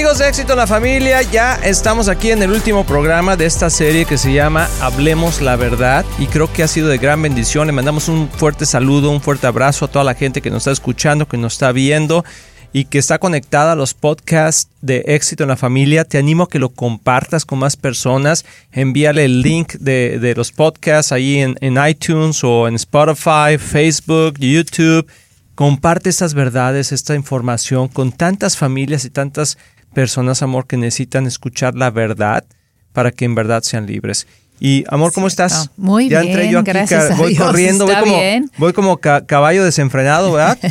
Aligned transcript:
amigos 0.00 0.18
de 0.18 0.28
Éxito 0.28 0.54
en 0.54 0.58
la 0.58 0.66
Familia, 0.66 1.20
ya 1.20 1.56
estamos 1.56 2.08
aquí 2.08 2.30
en 2.30 2.42
el 2.42 2.50
último 2.50 2.86
programa 2.86 3.36
de 3.36 3.44
esta 3.44 3.68
serie 3.68 4.06
que 4.06 4.16
se 4.16 4.32
llama 4.32 4.66
Hablemos 4.80 5.42
la 5.42 5.56
Verdad 5.56 6.06
y 6.18 6.26
creo 6.26 6.50
que 6.50 6.62
ha 6.62 6.68
sido 6.68 6.88
de 6.88 6.96
gran 6.96 7.20
bendición. 7.20 7.66
Le 7.66 7.74
mandamos 7.74 8.08
un 8.08 8.30
fuerte 8.30 8.64
saludo, 8.64 9.10
un 9.10 9.20
fuerte 9.20 9.46
abrazo 9.46 9.84
a 9.84 9.88
toda 9.88 10.02
la 10.02 10.14
gente 10.14 10.40
que 10.40 10.48
nos 10.48 10.62
está 10.62 10.70
escuchando, 10.70 11.28
que 11.28 11.36
nos 11.36 11.52
está 11.52 11.70
viendo 11.72 12.24
y 12.72 12.86
que 12.86 12.96
está 12.96 13.18
conectada 13.18 13.72
a 13.72 13.76
los 13.76 13.92
podcasts 13.92 14.70
de 14.80 15.02
Éxito 15.04 15.42
en 15.42 15.50
la 15.50 15.58
Familia. 15.58 16.06
Te 16.06 16.16
animo 16.16 16.44
a 16.44 16.48
que 16.48 16.58
lo 16.58 16.70
compartas 16.70 17.44
con 17.44 17.58
más 17.58 17.76
personas. 17.76 18.46
Envíale 18.72 19.26
el 19.26 19.42
link 19.42 19.74
de, 19.74 20.32
los 20.34 20.50
podcasts 20.50 21.12
ahí 21.12 21.40
en, 21.40 21.58
en 21.60 21.76
iTunes 21.86 22.42
o 22.42 22.68
en 22.68 22.76
Spotify, 22.76 23.58
Facebook, 23.58 24.38
YouTube 24.38 25.06
Comparte 25.60 26.08
estas 26.08 26.32
verdades, 26.32 26.90
esta 26.90 27.14
información 27.14 27.88
con 27.88 28.12
tantas 28.12 28.56
familias 28.56 29.04
y 29.04 29.10
tantas 29.10 29.58
personas, 29.92 30.42
amor, 30.42 30.66
que 30.66 30.76
necesitan 30.76 31.26
escuchar 31.26 31.74
la 31.74 31.90
verdad 31.90 32.44
para 32.92 33.10
que 33.10 33.24
en 33.24 33.34
verdad 33.34 33.62
sean 33.62 33.86
libres. 33.86 34.26
Y 34.58 34.84
amor, 34.88 35.12
¿cómo 35.12 35.26
estás? 35.26 35.70
Muy 35.76 36.08
bien, 36.08 36.26
entré 36.26 36.50
yo 36.50 36.58
aquí, 36.58 36.70
gracias 36.70 37.16
voy 37.16 37.34
corriendo, 37.34 37.86
voy 37.86 37.94
como, 37.94 38.20
voy 38.58 38.72
como 38.74 38.98
caballo 38.98 39.64
desenfrenado, 39.64 40.32
¿verdad? 40.32 40.58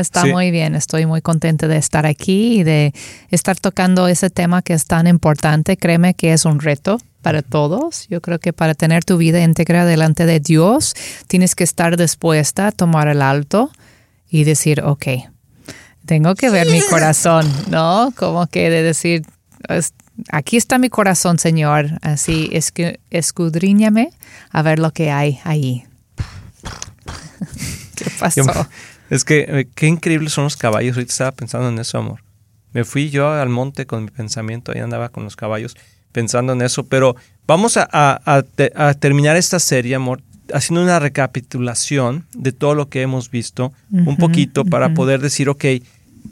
está 0.00 0.24
muy 0.26 0.50
bien, 0.50 0.74
estoy 0.74 1.06
muy 1.06 1.20
contenta 1.20 1.68
de 1.68 1.76
estar 1.76 2.06
aquí 2.06 2.60
y 2.60 2.62
de 2.62 2.94
estar 3.30 3.58
tocando 3.58 4.08
ese 4.08 4.30
tema 4.30 4.62
que 4.62 4.72
es 4.72 4.86
tan 4.86 5.06
importante. 5.06 5.76
Créeme 5.76 6.14
que 6.14 6.32
es 6.32 6.44
un 6.44 6.60
reto 6.60 6.98
para 7.22 7.42
todos. 7.42 8.06
Yo 8.08 8.20
creo 8.20 8.38
que 8.38 8.52
para 8.52 8.74
tener 8.74 9.04
tu 9.04 9.16
vida 9.16 9.42
íntegra 9.42 9.84
delante 9.84 10.26
de 10.26 10.40
Dios, 10.40 10.94
tienes 11.26 11.54
que 11.54 11.64
estar 11.64 11.96
dispuesta 11.96 12.68
a 12.68 12.72
tomar 12.72 13.08
el 13.08 13.22
alto 13.22 13.70
y 14.30 14.44
decir, 14.44 14.82
ok, 14.82 15.06
tengo 16.06 16.34
que 16.34 16.50
ver 16.50 16.68
mi 16.68 16.80
corazón, 16.82 17.50
¿no? 17.70 18.12
Como 18.16 18.46
que 18.46 18.70
de 18.70 18.82
decir, 18.82 19.24
aquí 20.30 20.56
está 20.56 20.78
mi 20.78 20.88
corazón, 20.88 21.38
Señor. 21.38 21.98
Así 22.02 22.50
es 22.52 22.72
que 22.72 23.00
escudriñame 23.10 24.10
a 24.50 24.62
ver 24.62 24.78
lo 24.78 24.92
que 24.92 25.10
hay 25.10 25.40
ahí. 25.44 25.84
¿Qué 27.96 28.06
pasó? 28.18 28.68
Es 29.10 29.24
que 29.24 29.46
eh, 29.48 29.68
qué 29.74 29.86
increíbles 29.86 30.32
son 30.32 30.44
los 30.44 30.56
caballos. 30.56 30.96
Ahorita 30.96 31.12
estaba 31.12 31.32
pensando 31.32 31.68
en 31.68 31.78
eso, 31.78 31.98
amor. 31.98 32.20
Me 32.72 32.84
fui 32.84 33.10
yo 33.10 33.30
al 33.30 33.48
monte 33.48 33.86
con 33.86 34.04
mi 34.04 34.10
pensamiento, 34.10 34.72
ahí 34.72 34.80
andaba 34.80 35.08
con 35.08 35.24
los 35.24 35.36
caballos 35.36 35.76
pensando 36.10 36.52
en 36.52 36.62
eso, 36.62 36.86
pero 36.86 37.16
vamos 37.46 37.76
a, 37.76 38.44
terminar 39.00 39.36
esta 39.36 39.58
serie, 39.58 39.96
amor, 39.96 40.22
haciendo 40.52 40.82
una 40.82 40.98
recapitulación 41.00 42.26
de 42.32 42.52
todo 42.52 42.74
lo 42.74 42.88
que 42.88 43.02
hemos 43.02 43.30
visto, 43.30 43.72
un 43.90 44.16
poquito, 44.16 44.64
para 44.64 44.94
poder 44.94 45.20
decir, 45.20 45.48
ok, 45.48 45.64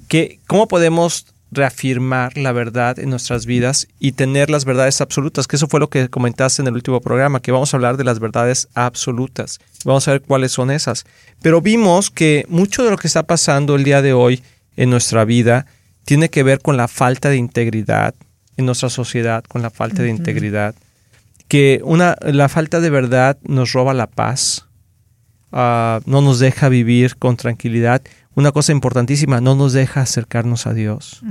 que, 0.09 0.41
¿cómo 0.47 0.69
podemos 0.69 1.27
reafirmar 1.51 2.39
la 2.39 2.53
verdad 2.53 2.99
en 2.99 3.11
nuestras 3.11 3.45
vidas 3.45 3.87
y 3.99 4.13
tener 4.13 4.51
las 4.51 4.65
verdades 4.65 5.01
absolutas? 5.01 5.47
Que 5.47 5.57
eso 5.57 5.69
fue 5.69 5.81
lo 5.81 5.91
que 5.91 6.09
comentaste 6.09 6.63
en 6.63 6.69
el 6.69 6.75
último 6.75 7.01
programa, 7.01 7.41
que 7.41 7.53
vamos 7.53 7.73
a 7.73 7.77
hablar 7.77 7.97
de 7.97 8.05
las 8.05 8.19
verdades 8.19 8.69
absolutas. 8.75 9.61
Vamos 9.85 10.09
a 10.09 10.13
ver 10.13 10.23
cuáles 10.23 10.53
son 10.53 10.71
esas. 10.71 11.05
Pero 11.43 11.61
vimos 11.61 12.11
que 12.11 12.45
mucho 12.49 12.85
de 12.85 12.91
lo 12.91 12.97
que 12.97 13.07
está 13.07 13.25
pasando 13.25 13.77
el 13.77 13.85
día 13.85 14.03
de 14.03 14.13
hoy 14.13 14.43
en 14.77 14.91
nuestra 14.91 15.25
vida 15.25 15.67
tiene 16.05 16.31
que 16.31 16.43
ver 16.43 16.61
con 16.61 16.77
la 16.77 16.89
falta 16.89 17.29
de 17.29 17.37
integridad, 17.37 18.15
en 18.57 18.67
nuestra 18.67 18.91
sociedad 18.91 19.45
con 19.45 19.63
la 19.63 19.71
falta 19.71 20.03
de 20.03 20.11
integridad, 20.11 20.75
que 21.49 21.81
una, 21.85 22.17
la 22.23 22.49
falta 22.49 22.81
de 22.81 22.91
verdad 22.91 23.39
nos 23.43 23.73
roba 23.73 23.95
la 23.95 24.07
paz, 24.07 24.67
ah, 25.53 26.01
no 26.07 26.23
nos 26.23 26.39
deja 26.39 26.69
vivir 26.69 27.17
con 27.17 27.37
tranquilidad. 27.37 28.03
Una 28.35 28.51
cosa 28.51 28.73
importantísima, 28.73 29.41
no 29.43 29.55
nos 29.55 29.75
deja 29.75 30.01
acercarnos 30.01 30.67
a 30.67 30.73
Dios. 30.73 31.23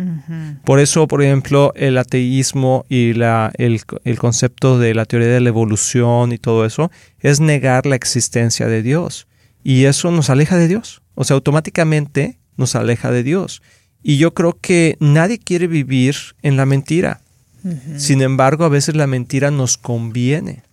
Por 0.64 0.80
eso, 0.80 1.08
por 1.08 1.23
ejemplo, 1.23 1.73
el 1.76 1.98
ateísmo 1.98 2.86
y 2.89 3.14
la, 3.14 3.52
el, 3.58 3.82
el 4.04 4.20
concepto 4.20 4.78
de 4.78 4.94
la 4.94 5.06
teoría 5.06 5.30
de 5.30 5.40
la 5.40 5.50
evolución 5.50 6.32
y 6.32 6.38
todo 6.38 6.66
eso 6.66 6.92
es 7.20 7.40
negar 7.40 7.88
la 7.88 7.95
existencia 7.95 8.67
de 8.67 8.84
Dios. 8.84 9.28
Y 9.64 9.86
eso 9.86 10.11
nos 10.11 10.30
aleja 10.30 10.58
de 10.58 10.67
Dios. 10.67 11.02
O 11.16 11.23
sea, 11.23 11.36
automáticamente 11.36 12.38
nos 12.58 12.76
aleja 12.76 13.11
de 13.11 13.23
Dios. 13.23 13.61
Y 14.04 14.17
yo 14.17 14.34
creo 14.34 14.58
que 14.60 14.98
nadie 15.00 15.40
quiere 15.40 15.67
vivir 15.67 16.16
en 16.42 16.58
la 16.58 16.66
mentira. 16.66 17.22
Sin 17.98 18.23
embargo, 18.23 18.66
a 18.66 18.70
veces 18.70 18.95
la 18.95 19.06
mentira 19.06 19.52
nos 19.52 19.78
conviene. 19.78 20.64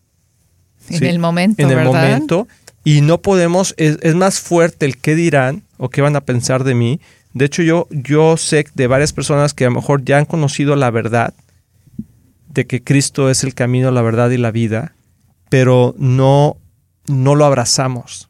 En 0.89 1.05
el 1.05 1.19
momento. 1.19 1.63
En 1.63 1.71
el 1.71 1.85
momento. 1.85 2.49
Y 2.85 3.01
no 3.01 3.21
podemos, 3.21 3.75
es, 3.77 4.15
más 4.15 4.41
fuerte 4.41 4.87
el 4.87 4.99
qué 4.99 5.15
dirán 5.15 5.63
o 5.77 5.91
qué 5.91 6.01
van 6.01 6.17
a 6.17 6.23
pensar 6.23 6.65
de 6.65 6.75
mí. 6.75 7.01
De 7.35 7.45
hecho, 7.45 7.63
yo, 7.63 7.87
yo 7.91 8.37
sé 8.37 8.67
de 8.75 8.87
varias 8.87 9.13
personas 9.13 9.55
que 9.55 9.65
a 9.65 9.69
lo 9.69 9.75
mejor 9.75 10.05
ya 10.05 10.19
han 10.19 10.25
conocido 10.25 10.77
la 10.77 10.91
verdad 10.91 11.35
de 12.49 12.67
que 12.67 12.83
Cristo 12.83 13.31
es 13.31 13.45
el 13.45 13.55
camino, 13.55 13.91
la 13.91 14.03
verdad 14.03 14.31
y 14.31 14.39
la 14.39 14.51
vida, 14.51 14.95
pero 15.51 15.95
no, 15.99 16.57
no 17.07 17.35
lo 17.35 17.45
abrazamos 17.45 18.29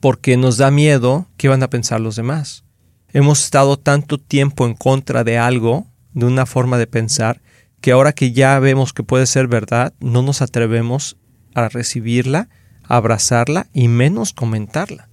porque 0.00 0.36
nos 0.36 0.58
da 0.58 0.70
miedo 0.70 1.26
qué 1.36 1.48
van 1.48 1.62
a 1.62 1.70
pensar 1.70 2.00
los 2.00 2.16
demás 2.16 2.64
hemos 3.12 3.44
estado 3.44 3.78
tanto 3.78 4.18
tiempo 4.18 4.66
en 4.66 4.74
contra 4.74 5.24
de 5.24 5.38
algo, 5.38 5.86
de 6.12 6.26
una 6.26 6.46
forma 6.46 6.78
de 6.78 6.86
pensar, 6.86 7.40
que 7.80 7.92
ahora 7.92 8.12
que 8.12 8.32
ya 8.32 8.58
vemos 8.58 8.92
que 8.92 9.02
puede 9.02 9.26
ser 9.26 9.46
verdad, 9.46 9.94
no 10.00 10.22
nos 10.22 10.42
atrevemos 10.42 11.16
a 11.54 11.68
recibirla, 11.68 12.48
abrazarla 12.88 13.66
y 13.72 13.88
menos 13.88 14.32
comentarla. 14.32 15.08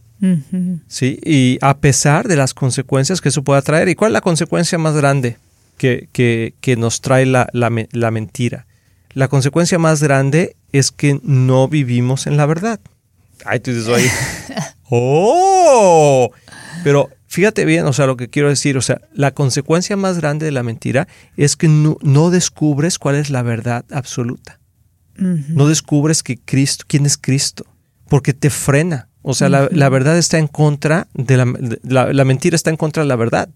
¿Sí? 0.87 1.19
Y 1.23 1.59
a 1.61 1.77
pesar 1.77 2.27
de 2.27 2.35
las 2.35 2.55
consecuencias 2.55 3.21
que 3.21 3.29
eso 3.29 3.43
pueda 3.43 3.61
traer. 3.61 3.89
¿Y 3.89 3.95
cuál 3.95 4.09
es 4.09 4.13
la 4.13 4.21
consecuencia 4.21 4.79
más 4.79 4.95
grande 4.95 5.37
que, 5.77 6.09
que, 6.11 6.75
nos 6.77 7.01
trae 7.01 7.27
la, 7.27 7.47
la, 7.51 8.11
mentira? 8.11 8.65
La 9.13 9.27
consecuencia 9.27 9.77
más 9.77 10.01
grande 10.01 10.55
es 10.71 10.91
que 10.91 11.19
no 11.21 11.67
vivimos 11.67 12.25
en 12.25 12.37
la 12.37 12.47
verdad. 12.47 12.79
Ay, 13.45 13.59
tú 13.59 13.71
dices, 13.71 13.87
ahí. 13.89 14.09
¡Oh! 14.89 16.31
Pero 16.83 17.09
Fíjate 17.35 17.65
bien, 17.65 17.85
o 17.85 17.91
sea, 17.91 18.05
lo 18.05 18.15
que 18.15 18.29
quiero 18.29 18.47
decir, 18.47 18.77
o 18.77 18.81
sea, 18.81 19.01
la 19.13 19.31
consecuencia 19.31 19.97
más 19.97 20.19
grande 20.19 20.45
de 20.45 20.53
la 20.53 20.63
mentira 20.63 21.05
es 21.35 21.57
que 21.57 21.67
no, 21.67 22.29
descubres 22.29 22.97
cuál 22.97 23.15
es 23.15 23.29
la 23.29 23.41
verdad 23.41 23.83
absoluta. 23.91 24.57
No 25.17 25.67
descubres 25.67 26.23
que 26.23 26.37
Cristo, 26.37 26.85
quién 26.87 27.05
es 27.05 27.17
Cristo, 27.17 27.65
porque 28.09 28.33
te 28.33 28.49
frena. 28.49 29.07
O 29.21 29.33
sea, 29.33 29.49
la, 29.49 29.89
verdad 29.89 30.17
está 30.17 30.37
en 30.37 30.47
contra 30.47 31.07
de 31.13 31.37
la, 31.37 32.13
la, 32.13 32.25
mentira 32.25 32.55
está 32.55 32.69
en 32.69 32.77
contra 32.77 33.03
de 33.03 33.09
la 33.09 33.15
verdad. 33.15 33.49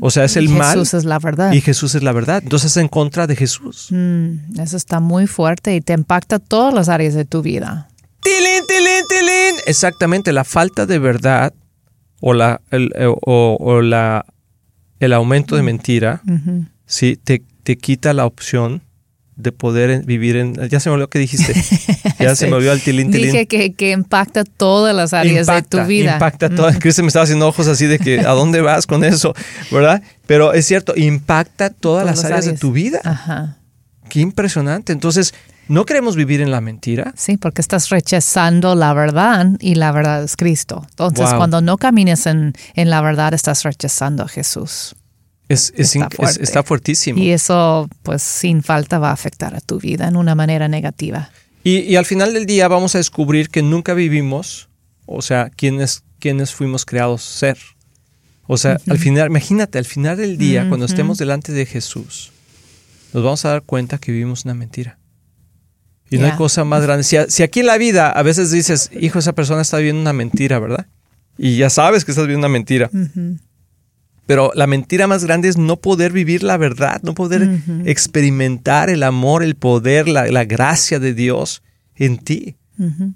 O 0.00 0.10
sea, 0.10 0.24
es 0.24 0.36
el 0.36 0.48
mal. 0.48 0.78
Jesús 0.78 0.94
es 0.94 1.04
la 1.04 1.18
verdad. 1.18 1.52
Y 1.52 1.60
Jesús 1.60 1.94
es 1.94 2.02
la 2.02 2.12
verdad. 2.12 2.40
Entonces 2.42 2.72
es 2.72 2.76
en 2.78 2.88
contra 2.88 3.26
de 3.26 3.36
Jesús. 3.36 3.88
Mm, 3.90 4.58
eso 4.60 4.76
está 4.76 5.00
muy 5.00 5.26
fuerte 5.26 5.76
y 5.76 5.80
te 5.80 5.92
impacta 5.92 6.38
todas 6.38 6.72
las 6.72 6.88
áreas 6.88 7.14
de 7.14 7.24
tu 7.24 7.42
vida. 7.42 7.88
¡Tilín, 8.22 8.62
tilín, 8.66 9.04
tilín! 9.08 9.60
Exactamente, 9.66 10.32
la 10.32 10.44
falta 10.44 10.86
de 10.86 10.98
verdad 10.98 11.52
o, 12.20 12.32
la, 12.32 12.62
el, 12.70 12.90
eh, 12.94 13.06
o, 13.06 13.82
la, 13.82 14.24
el 14.98 15.12
aumento 15.12 15.56
de 15.56 15.62
mentira, 15.62 16.22
¿sí? 16.86 17.18
te, 17.22 17.42
te 17.62 17.76
quita 17.76 18.14
la 18.14 18.24
opción 18.24 18.82
de 19.36 19.52
poder 19.52 20.04
vivir 20.04 20.36
en... 20.36 20.54
Ya 20.68 20.80
se 20.80 20.88
me 20.88 20.94
olvidó 20.94 21.10
que 21.10 21.18
dijiste. 21.18 21.54
Ya 22.18 22.36
se 22.36 22.46
me 22.46 22.54
olvidó 22.54 22.72
el 22.72 22.80
tilín, 22.80 23.10
tilín. 23.10 23.32
Dije 23.32 23.46
que, 23.46 23.74
que 23.74 23.90
impacta 23.90 24.44
todas 24.44 24.94
las 24.94 25.12
áreas 25.12 25.46
de 25.46 25.62
tu 25.62 25.84
vida. 25.84 26.14
Impacta 26.14 26.48
todas. 26.48 26.78
Cristian 26.78 27.04
me 27.04 27.08
estaba 27.08 27.24
haciendo 27.24 27.46
ojos 27.46 27.66
así 27.66 27.86
de 27.86 27.98
que 27.98 28.20
¿a 28.20 28.30
dónde 28.30 28.60
vas 28.60 28.86
con 28.86 29.04
eso? 29.04 29.34
¿Verdad? 29.70 30.02
Pero 30.26 30.54
es 30.54 30.64
cierto, 30.64 30.94
impacta 30.96 31.70
todas, 31.70 32.06
las, 32.06 32.24
áreas, 32.24 32.46
de 32.46 32.54
tu 32.54 32.72
vida. 32.72 33.00
Ajá. 33.04 33.58
Qué 34.08 34.20
impresionante. 34.20 34.92
Entonces, 34.92 35.34
¿No 35.66 35.86
queremos 35.86 36.14
vivir 36.14 36.42
en 36.42 36.50
la 36.50 36.60
mentira? 36.60 37.14
Sí, 37.16 37.38
porque 37.38 37.62
estás 37.62 37.88
rechazando 37.88 38.74
la 38.74 38.92
verdad 38.92 39.46
y 39.60 39.76
la 39.76 39.92
verdad 39.92 40.22
es 40.22 40.36
Cristo. 40.36 40.84
Entonces, 40.90 41.32
cuando 41.32 41.62
no 41.62 41.78
camines 41.78 42.26
en, 42.26 42.52
la 42.74 43.00
verdad, 43.00 43.32
estás 43.32 43.62
rechazando 43.62 44.24
a 44.24 44.28
Jesús. 44.28 44.94
Es, 45.48 45.72
está, 45.76 46.62
fuertísimo. 46.62 47.18
Y 47.18 47.30
eso, 47.30 47.88
pues, 48.02 48.22
sin 48.22 48.62
falta 48.62 48.98
va 48.98 49.10
a 49.10 49.12
afectar 49.12 49.54
a 49.54 49.60
tu 49.60 49.78
vida 49.78 50.08
en 50.08 50.16
una 50.16 50.34
manera 50.34 50.68
negativa. 50.68 51.30
Y, 51.62 51.96
al 51.96 52.06
final 52.06 52.32
del 52.34 52.46
día 52.46 52.68
vamos 52.68 52.94
a 52.94 52.98
descubrir 52.98 53.48
que 53.48 53.62
nunca 53.62 53.94
vivimos, 53.94 54.68
o 55.06 55.22
sea, 55.22 55.50
quienes, 55.50 56.02
quienes 56.18 56.52
fuimos 56.52 56.84
creados 56.84 57.22
ser. 57.22 57.58
O 58.46 58.56
sea, 58.58 58.78
al 58.88 58.98
final, 58.98 59.28
imagínate, 59.28 59.78
al 59.78 59.86
final 59.86 60.16
del 60.16 60.36
día, 60.36 60.68
cuando 60.68 60.86
estemos 60.86 61.16
delante 61.18 61.52
de 61.52 61.64
Jesús, 61.64 62.32
nos 63.12 63.22
vamos 63.22 63.44
a 63.44 63.50
dar 63.50 63.62
cuenta 63.62 63.98
que 63.98 64.12
vivimos 64.12 64.44
una 64.44 64.54
mentira. 64.54 64.98
Y 66.10 66.18
no 66.18 66.26
hay 66.26 66.32
cosa 66.32 66.64
más 66.64 66.82
grande. 66.82 67.04
Si, 67.04 67.42
aquí 67.42 67.60
en 67.60 67.66
la 67.66 67.78
vida 67.78 68.10
a 68.10 68.22
veces 68.22 68.50
dices, 68.50 68.90
hijo, 69.00 69.18
esa 69.18 69.32
persona 69.32 69.62
está 69.62 69.78
viviendo 69.78 70.02
una 70.02 70.12
mentira, 70.12 70.58
¿verdad? 70.58 70.86
Y 71.38 71.56
ya 71.56 71.70
sabes 71.70 72.04
que 72.04 72.12
estás 72.12 72.26
viviendo 72.26 72.46
una 72.46 72.52
mentira. 72.52 72.90
Pero 74.26 74.52
la 74.54 74.66
mentira 74.66 75.06
más 75.06 75.24
grande 75.24 75.48
es 75.48 75.58
no 75.58 75.76
poder 75.76 76.12
vivir 76.12 76.42
la 76.42 76.56
verdad, 76.56 77.00
no 77.02 77.14
poder 77.14 77.60
experimentar 77.84 78.88
el 78.88 79.02
amor, 79.02 79.42
el 79.42 79.54
poder, 79.54 80.08
la, 80.08 80.44
gracia 80.44 80.98
de 80.98 81.14
Dios 81.14 81.62
en 81.94 82.18
ti. 82.18 82.56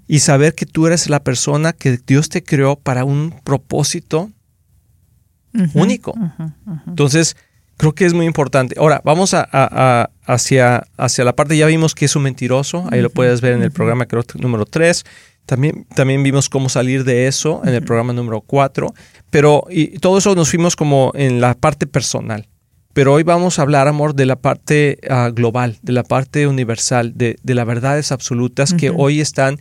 Y 0.07 0.19
saber 0.19 0.55
que 0.55 0.65
tú 0.65 0.87
eres 0.87 1.09
la 1.09 1.21
persona 1.21 1.73
que 1.73 1.99
Dios 2.05 2.29
te 2.29 2.43
creó 2.43 2.77
para 2.77 3.03
un 3.03 3.33
propósito 3.43 4.31
único. 5.73 6.13
Entonces, 6.87 7.35
creo 7.79 7.93
que 7.93 8.05
es 8.05 8.13
muy 8.13 8.25
importante. 8.25 8.75
Ahora, 8.77 9.01
vamos 9.03 9.33
a, 9.33 10.09
hacia, 10.25 10.83
hacia 10.97 11.23
la 11.23 11.35
parte, 11.35 11.57
ya 11.57 11.65
vimos 11.65 11.95
que 11.95 12.05
es 12.05 12.15
un 12.15 12.23
mentiroso, 12.23 12.87
ahí 12.91 13.01
lo 13.01 13.09
puedes 13.09 13.41
ver 13.41 13.53
en 13.53 13.63
el 13.63 13.71
programa 13.71 14.05
creo, 14.05 14.23
número 14.35 14.65
3. 14.65 15.05
También, 15.49 15.87
también 15.95 16.21
vimos 16.21 16.47
cómo 16.47 16.69
salir 16.69 17.03
de 17.03 17.25
eso 17.25 17.61
en 17.65 17.73
el 17.73 17.81
programa 17.81 18.13
número 18.13 18.41
4. 18.41 18.93
Pero 19.31 19.63
y 19.67 19.97
todo 19.97 20.19
eso 20.19 20.35
nos 20.35 20.51
fuimos 20.51 20.75
como 20.75 21.11
en 21.15 21.41
la 21.41 21.55
parte 21.55 21.87
personal. 21.87 22.47
Pero 22.93 23.13
hoy 23.13 23.23
vamos 23.23 23.57
a 23.57 23.63
hablar, 23.63 23.87
amor, 23.87 24.13
de 24.13 24.27
la 24.27 24.35
parte 24.35 24.99
ah, 25.09 25.31
global, 25.33 25.79
de 25.81 25.91
la 25.91 26.03
parte 26.03 26.45
universal, 26.45 27.13
de, 27.15 27.37
de 27.41 27.55
las 27.55 27.65
verdades 27.65 28.11
absolutas 28.11 28.75
que 28.75 28.91
hoy 28.95 29.21
están 29.21 29.59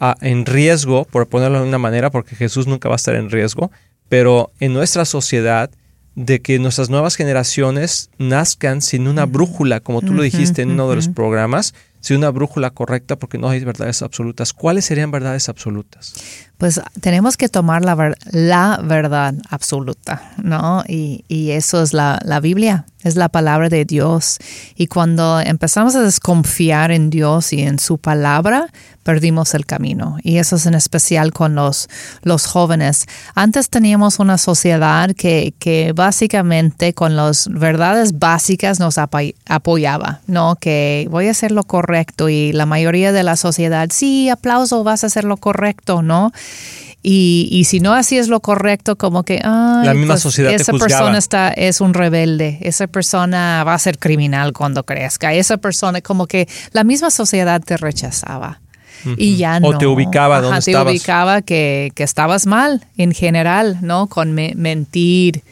ah, 0.00 0.16
en 0.22 0.44
riesgo, 0.44 1.04
por 1.04 1.28
ponerlo 1.28 1.62
de 1.62 1.68
una 1.68 1.78
manera, 1.78 2.10
porque 2.10 2.34
Jesús 2.34 2.66
nunca 2.66 2.88
va 2.88 2.96
a 2.96 3.02
estar 3.02 3.14
en 3.14 3.30
riesgo, 3.30 3.70
pero 4.08 4.50
en 4.58 4.72
nuestra 4.72 5.04
sociedad 5.04 5.70
de 6.16 6.42
que 6.42 6.58
nuestras 6.58 6.90
nuevas 6.90 7.14
generaciones 7.14 8.10
nazcan 8.18 8.82
sin 8.82 9.06
una 9.06 9.24
brújula, 9.24 9.78
como 9.78 10.02
tú 10.02 10.14
lo 10.14 10.22
dijiste 10.22 10.62
en 10.62 10.72
uno 10.72 10.90
de 10.90 10.96
los 10.96 11.06
programas, 11.06 11.74
sin 12.00 12.18
una 12.18 12.30
brújula 12.30 12.70
correcta 12.70 13.16
porque 13.16 13.38
no 13.38 13.48
hay 13.48 13.64
verdades 13.64 14.02
absolutas. 14.02 14.52
¿Cuáles 14.52 14.84
serían 14.84 15.10
verdades 15.10 15.48
absolutas? 15.48 16.47
Pues 16.58 16.80
tenemos 17.00 17.36
que 17.36 17.48
tomar 17.48 17.84
la, 17.84 18.14
la 18.32 18.80
verdad 18.82 19.32
absoluta, 19.48 20.32
¿no? 20.42 20.82
Y, 20.88 21.24
y 21.28 21.52
eso 21.52 21.80
es 21.82 21.92
la, 21.92 22.18
la, 22.24 22.40
Biblia, 22.40 22.84
es 23.04 23.14
la 23.14 23.28
palabra 23.28 23.68
de 23.68 23.84
Dios. 23.84 24.38
Y 24.74 24.88
cuando 24.88 25.38
empezamos 25.40 25.94
a 25.94 26.02
desconfiar 26.02 26.90
en 26.90 27.10
Dios 27.10 27.52
y 27.52 27.62
en 27.62 27.78
su 27.78 27.98
palabra, 27.98 28.66
perdimos 29.08 29.54
el 29.54 29.64
camino. 29.64 30.18
Y 30.22 30.36
eso 30.36 30.56
es 30.56 30.66
en 30.66 30.74
especial 30.74 31.32
con 31.32 31.54
los, 31.54 31.88
los 32.24 32.44
jóvenes. 32.44 33.06
Antes 33.34 33.70
teníamos 33.70 34.18
una 34.18 34.36
sociedad 34.36 35.14
que, 35.16 35.54
que 35.58 35.94
básicamente 35.94 36.92
con 36.92 37.16
las 37.16 37.48
verdades 37.48 38.18
básicas 38.18 38.80
nos 38.80 38.98
apoyaba, 38.98 40.20
¿no? 40.26 40.56
Que 40.56 41.08
voy 41.10 41.28
a 41.28 41.30
hacer 41.30 41.52
lo 41.52 41.64
correcto 41.64 42.28
y 42.28 42.52
la 42.52 42.66
mayoría 42.66 43.10
de 43.12 43.22
la 43.22 43.36
sociedad, 43.36 43.88
sí, 43.90 44.28
aplauso, 44.28 44.84
vas 44.84 45.04
a 45.04 45.06
hacer 45.06 45.24
lo 45.24 45.38
correcto, 45.38 46.02
¿no? 46.02 46.30
Y, 47.00 47.48
y, 47.52 47.64
si 47.64 47.78
no 47.78 47.94
así 47.94 48.18
es 48.18 48.28
lo 48.28 48.40
correcto, 48.40 48.96
como 48.96 49.22
que 49.22 49.38
la 49.38 49.92
misma 49.94 50.14
pues, 50.14 50.22
sociedad 50.22 50.52
esa 50.52 50.72
persona 50.72 51.16
está, 51.16 51.50
es 51.50 51.80
un 51.80 51.94
rebelde, 51.94 52.58
esa 52.60 52.88
persona 52.88 53.62
va 53.64 53.74
a 53.74 53.78
ser 53.78 53.98
criminal 53.98 54.52
cuando 54.52 54.82
crezca, 54.82 55.32
esa 55.32 55.58
persona 55.58 56.00
como 56.00 56.26
que 56.26 56.48
la 56.72 56.82
misma 56.82 57.10
sociedad 57.10 57.62
te 57.64 57.76
rechazaba. 57.76 58.60
Y 59.16 59.36
ya 59.36 59.60
no. 59.60 59.68
O 59.68 59.78
te 59.78 59.86
ubicaba 59.86 60.40
donde 60.40 60.60
te 60.60 60.76
ubicaba 60.76 61.40
que, 61.40 61.92
que, 61.94 62.02
estabas 62.02 62.46
mal 62.46 62.84
en 62.96 63.12
general, 63.12 63.78
¿no? 63.80 64.08
Con 64.08 64.34
mentir, 64.34 65.44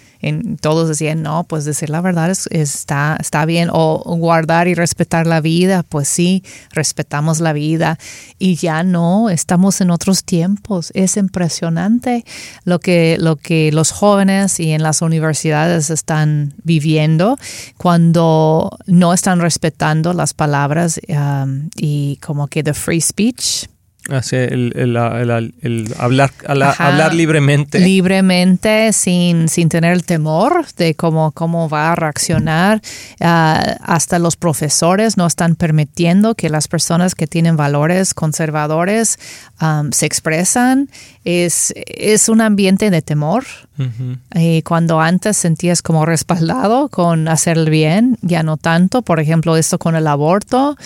todos 0.60 0.88
decían, 0.88 1.22
no, 1.22 1.44
pues 1.44 1.64
decir 1.64 1.90
la 1.90 2.00
verdad 2.00 2.30
es, 2.30 2.48
está, 2.50 3.16
está 3.20 3.44
bien, 3.44 3.68
o 3.72 4.16
guardar 4.16 4.68
y 4.68 4.74
respetar 4.74 5.26
la 5.26 5.40
vida, 5.40 5.82
pues 5.82 6.08
sí, 6.08 6.42
respetamos 6.72 7.40
la 7.40 7.52
vida 7.52 7.98
y 8.38 8.56
ya 8.56 8.82
no, 8.82 9.30
estamos 9.30 9.80
en 9.80 9.90
otros 9.90 10.24
tiempos. 10.24 10.90
Es 10.94 11.16
impresionante 11.16 12.24
lo 12.64 12.78
que, 12.80 13.16
lo 13.20 13.36
que 13.36 13.72
los 13.72 13.92
jóvenes 13.92 14.60
y 14.60 14.72
en 14.72 14.82
las 14.82 15.02
universidades 15.02 15.90
están 15.90 16.54
viviendo 16.62 17.38
cuando 17.76 18.76
no 18.86 19.12
están 19.12 19.40
respetando 19.40 20.12
las 20.12 20.34
palabras 20.34 21.00
um, 21.08 21.68
y 21.76 22.16
como 22.16 22.46
que 22.48 22.62
the 22.62 22.74
free 22.74 23.00
speech 23.00 23.66
el, 24.08 24.72
el, 24.76 25.94
hablar, 25.98 26.32
hablar 26.46 27.14
libremente. 27.14 27.78
Libremente, 27.80 28.92
sin, 28.92 29.48
sin 29.48 29.68
tener 29.68 29.92
el 29.92 30.04
temor 30.04 30.66
de 30.76 30.94
cómo, 30.94 31.32
cómo 31.32 31.68
va 31.68 31.92
a 31.92 31.96
reaccionar. 31.96 32.80
Ah, 33.20 33.76
hasta 33.82 34.18
los 34.18 34.36
profesores 34.36 35.16
no 35.16 35.26
están 35.26 35.56
permitiendo 35.56 36.34
que 36.34 36.48
las 36.48 36.68
personas 36.68 37.14
que 37.14 37.26
tienen 37.26 37.56
valores 37.56 38.14
conservadores 38.14 39.18
se 39.90 40.06
expresan. 40.06 40.88
Es, 41.24 41.72
es 41.86 42.28
un 42.28 42.40
ambiente 42.40 42.90
de 42.90 43.02
temor. 43.02 43.44
y 44.34 44.62
cuando 44.62 45.00
antes 45.00 45.36
sentías 45.36 45.82
como 45.82 46.06
respaldado 46.06 46.88
con 46.88 47.28
hacer 47.28 47.58
el 47.58 47.70
bien, 47.70 48.18
ya 48.22 48.42
no 48.42 48.56
tanto. 48.56 49.02
Por 49.02 49.20
ejemplo, 49.20 49.56
esto 49.56 49.78
con 49.78 49.96
el 49.96 50.06
aborto 50.06 50.76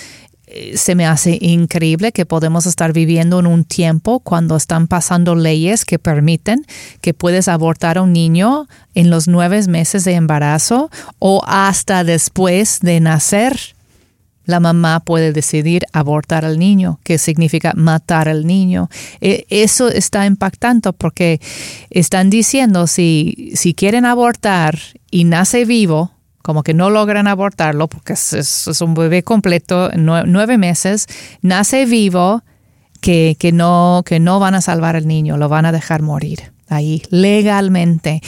se 0.74 0.94
me 0.94 1.06
hace 1.06 1.38
increíble 1.40 2.12
que 2.12 2.26
podemos 2.26 2.66
estar 2.66 2.92
viviendo 2.92 3.38
en 3.38 3.46
un 3.46 3.64
tiempo 3.64 4.20
cuando 4.20 4.56
están 4.56 4.88
pasando 4.88 5.34
leyes 5.34 5.84
que 5.84 5.98
permiten 5.98 6.66
que 7.00 7.14
puedes 7.14 7.48
abortar 7.48 7.98
a 7.98 8.02
un 8.02 8.12
niño 8.12 8.66
en 8.94 9.10
los 9.10 9.28
nueve 9.28 9.66
meses 9.68 10.04
de 10.04 10.14
embarazo 10.14 10.90
o 11.18 11.42
hasta 11.46 12.04
después 12.04 12.80
de 12.80 13.00
nacer. 13.00 13.58
La 14.46 14.58
mamá 14.58 15.00
puede 15.00 15.32
decidir 15.32 15.84
abortar 15.92 16.44
al 16.44 16.58
niño, 16.58 16.98
que 17.04 17.18
significa 17.18 17.72
matar 17.76 18.28
al 18.28 18.46
niño. 18.46 18.88
E, 19.20 19.46
eso 19.48 19.88
está 19.88 20.26
impactando 20.26 20.92
porque 20.92 21.40
están 21.90 22.30
diciendo 22.30 22.86
si, 22.86 23.52
si 23.54 23.74
quieren 23.74 24.04
abortar 24.04 24.78
y 25.10 25.24
nace 25.24 25.64
vivo, 25.64 26.10
como 26.42 26.62
que 26.62 26.74
no 26.74 26.90
logran 26.90 27.26
abortarlo 27.26 27.88
porque 27.88 28.14
es, 28.14 28.80
un 28.80 28.94
bebé 28.94 29.22
completo, 29.22 29.90
nueve 29.94 30.58
meses, 30.58 31.06
nace 31.42 31.86
vivo, 31.86 32.42
que, 33.00 33.36
que, 33.38 33.52
no, 33.52 34.02
que 34.04 34.20
no 34.20 34.40
van 34.40 34.54
a 34.54 34.60
salvar 34.60 34.96
al 34.96 35.06
niño, 35.06 35.36
lo 35.36 35.48
van 35.48 35.66
a 35.66 35.72
dejar 35.72 36.02
morir 36.02 36.52
ahí 36.68 37.02
legalmente. 37.10 38.20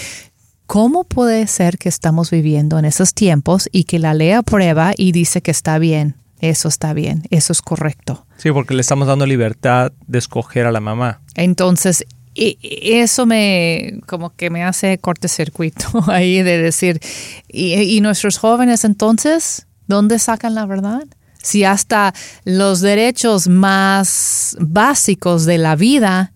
¿Cómo 0.67 1.05
puede 1.05 1.47
ser 1.47 1.79
que 1.79 1.89
estamos 1.89 2.31
viviendo 2.31 2.79
en 2.79 2.85
esos 2.85 3.15
tiempos 3.15 3.69
y 3.73 3.85
que 3.85 3.99
la 3.99 4.15
ley 4.15 4.31
aprueba 4.31 4.93
y 4.97 5.13
dice 5.13 5.43
que 5.43 5.51
está 5.51 5.79
bien? 5.79 6.17
Eso 6.41 6.69
está 6.69 6.93
bien, 6.93 7.23
eso 7.31 7.53
es 7.53 7.63
correcto. 7.63 8.27
Sí, 8.37 8.51
porque 8.51 8.75
le 8.75 8.81
estamos 8.81 9.07
dando 9.07 9.27
libertad 9.27 9.93
de 10.07 10.19
escoger 10.19 10.67
a 10.67 10.73
la 10.73 10.81
mamá. 10.81 11.21
Entonces, 11.37 12.05
y 12.35 12.59
eso 12.95 13.27
me 13.27 14.01
como 14.07 14.35
que 14.35 14.51
me 14.51 14.65
hace 14.65 14.99
cortocircuito 14.99 15.87
ahí 16.09 16.43
de 16.43 16.59
decir, 16.59 17.01
y, 17.49 18.01
nuestros 18.01 18.39
jóvenes 18.39 18.85
entonces, 18.85 19.67
¿dónde 19.87 20.19
sacan 20.19 20.55
la 20.55 20.67
verdad? 20.67 21.05
Si 21.43 21.65
hasta 21.65 22.15
los 22.45 22.81
derechos 22.81 23.49
más 23.49 24.57
básicos 24.61 25.45
de 25.45 25.59
la 25.59 25.77
vida 25.77 26.33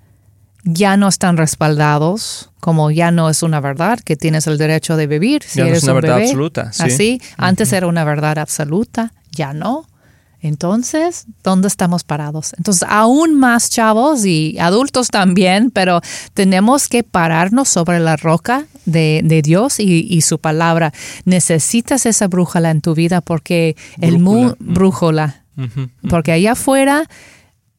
ya 0.65 0.97
no 0.97 1.07
están 1.07 1.37
respaldados, 1.37 2.50
como 2.59 2.91
ya 2.91 3.12
no 3.12 3.31
es 3.31 3.45
una 3.45 3.61
verdad 3.61 4.00
que 4.00 4.17
tienes 4.17 4.49
el 4.49 4.59
derecho 4.59 4.97
de 4.97 5.07
vivir. 5.07 5.45
Si 5.45 5.61
ya 5.61 5.69
es 5.69 5.85
una 5.85 5.93
verdad 5.93 6.21
absoluta. 6.21 6.73
Así, 6.81 7.23
antes 7.37 7.73
era 7.73 7.87
una 7.87 8.03
verdad 8.05 8.38
absoluta, 8.38 9.12
ya 9.31 9.53
no. 9.53 9.87
Entonces, 10.43 11.26
¿dónde 11.43 11.69
estamos 11.69 12.05
parados? 12.05 12.52
Entonces, 12.57 12.87
aún 12.88 13.35
más 13.35 13.71
chavos 13.71 14.25
y 14.25 14.57
adultos 14.61 15.09
también, 15.09 15.71
pero 15.71 16.00
tenemos 16.35 16.88
que 16.88 17.02
pararnos 17.02 17.69
sobre 17.69 18.00
la 18.00 18.16
roca 18.16 18.66
de, 18.85 19.40
Dios 19.43 19.81
y, 19.81 20.21
su 20.21 20.38
palabra. 20.38 20.93
Necesitas 21.25 22.07
esa 22.07 22.28
brújula 22.28 22.71
en 22.71 22.81
tu 22.81 22.95
vida 22.95 23.21
porque 23.21 23.76
el 24.00 24.19
mundo, 24.19 24.57
brújula, 24.61 25.43
porque 26.09 26.33
allá 26.33 26.52
afuera 26.52 27.09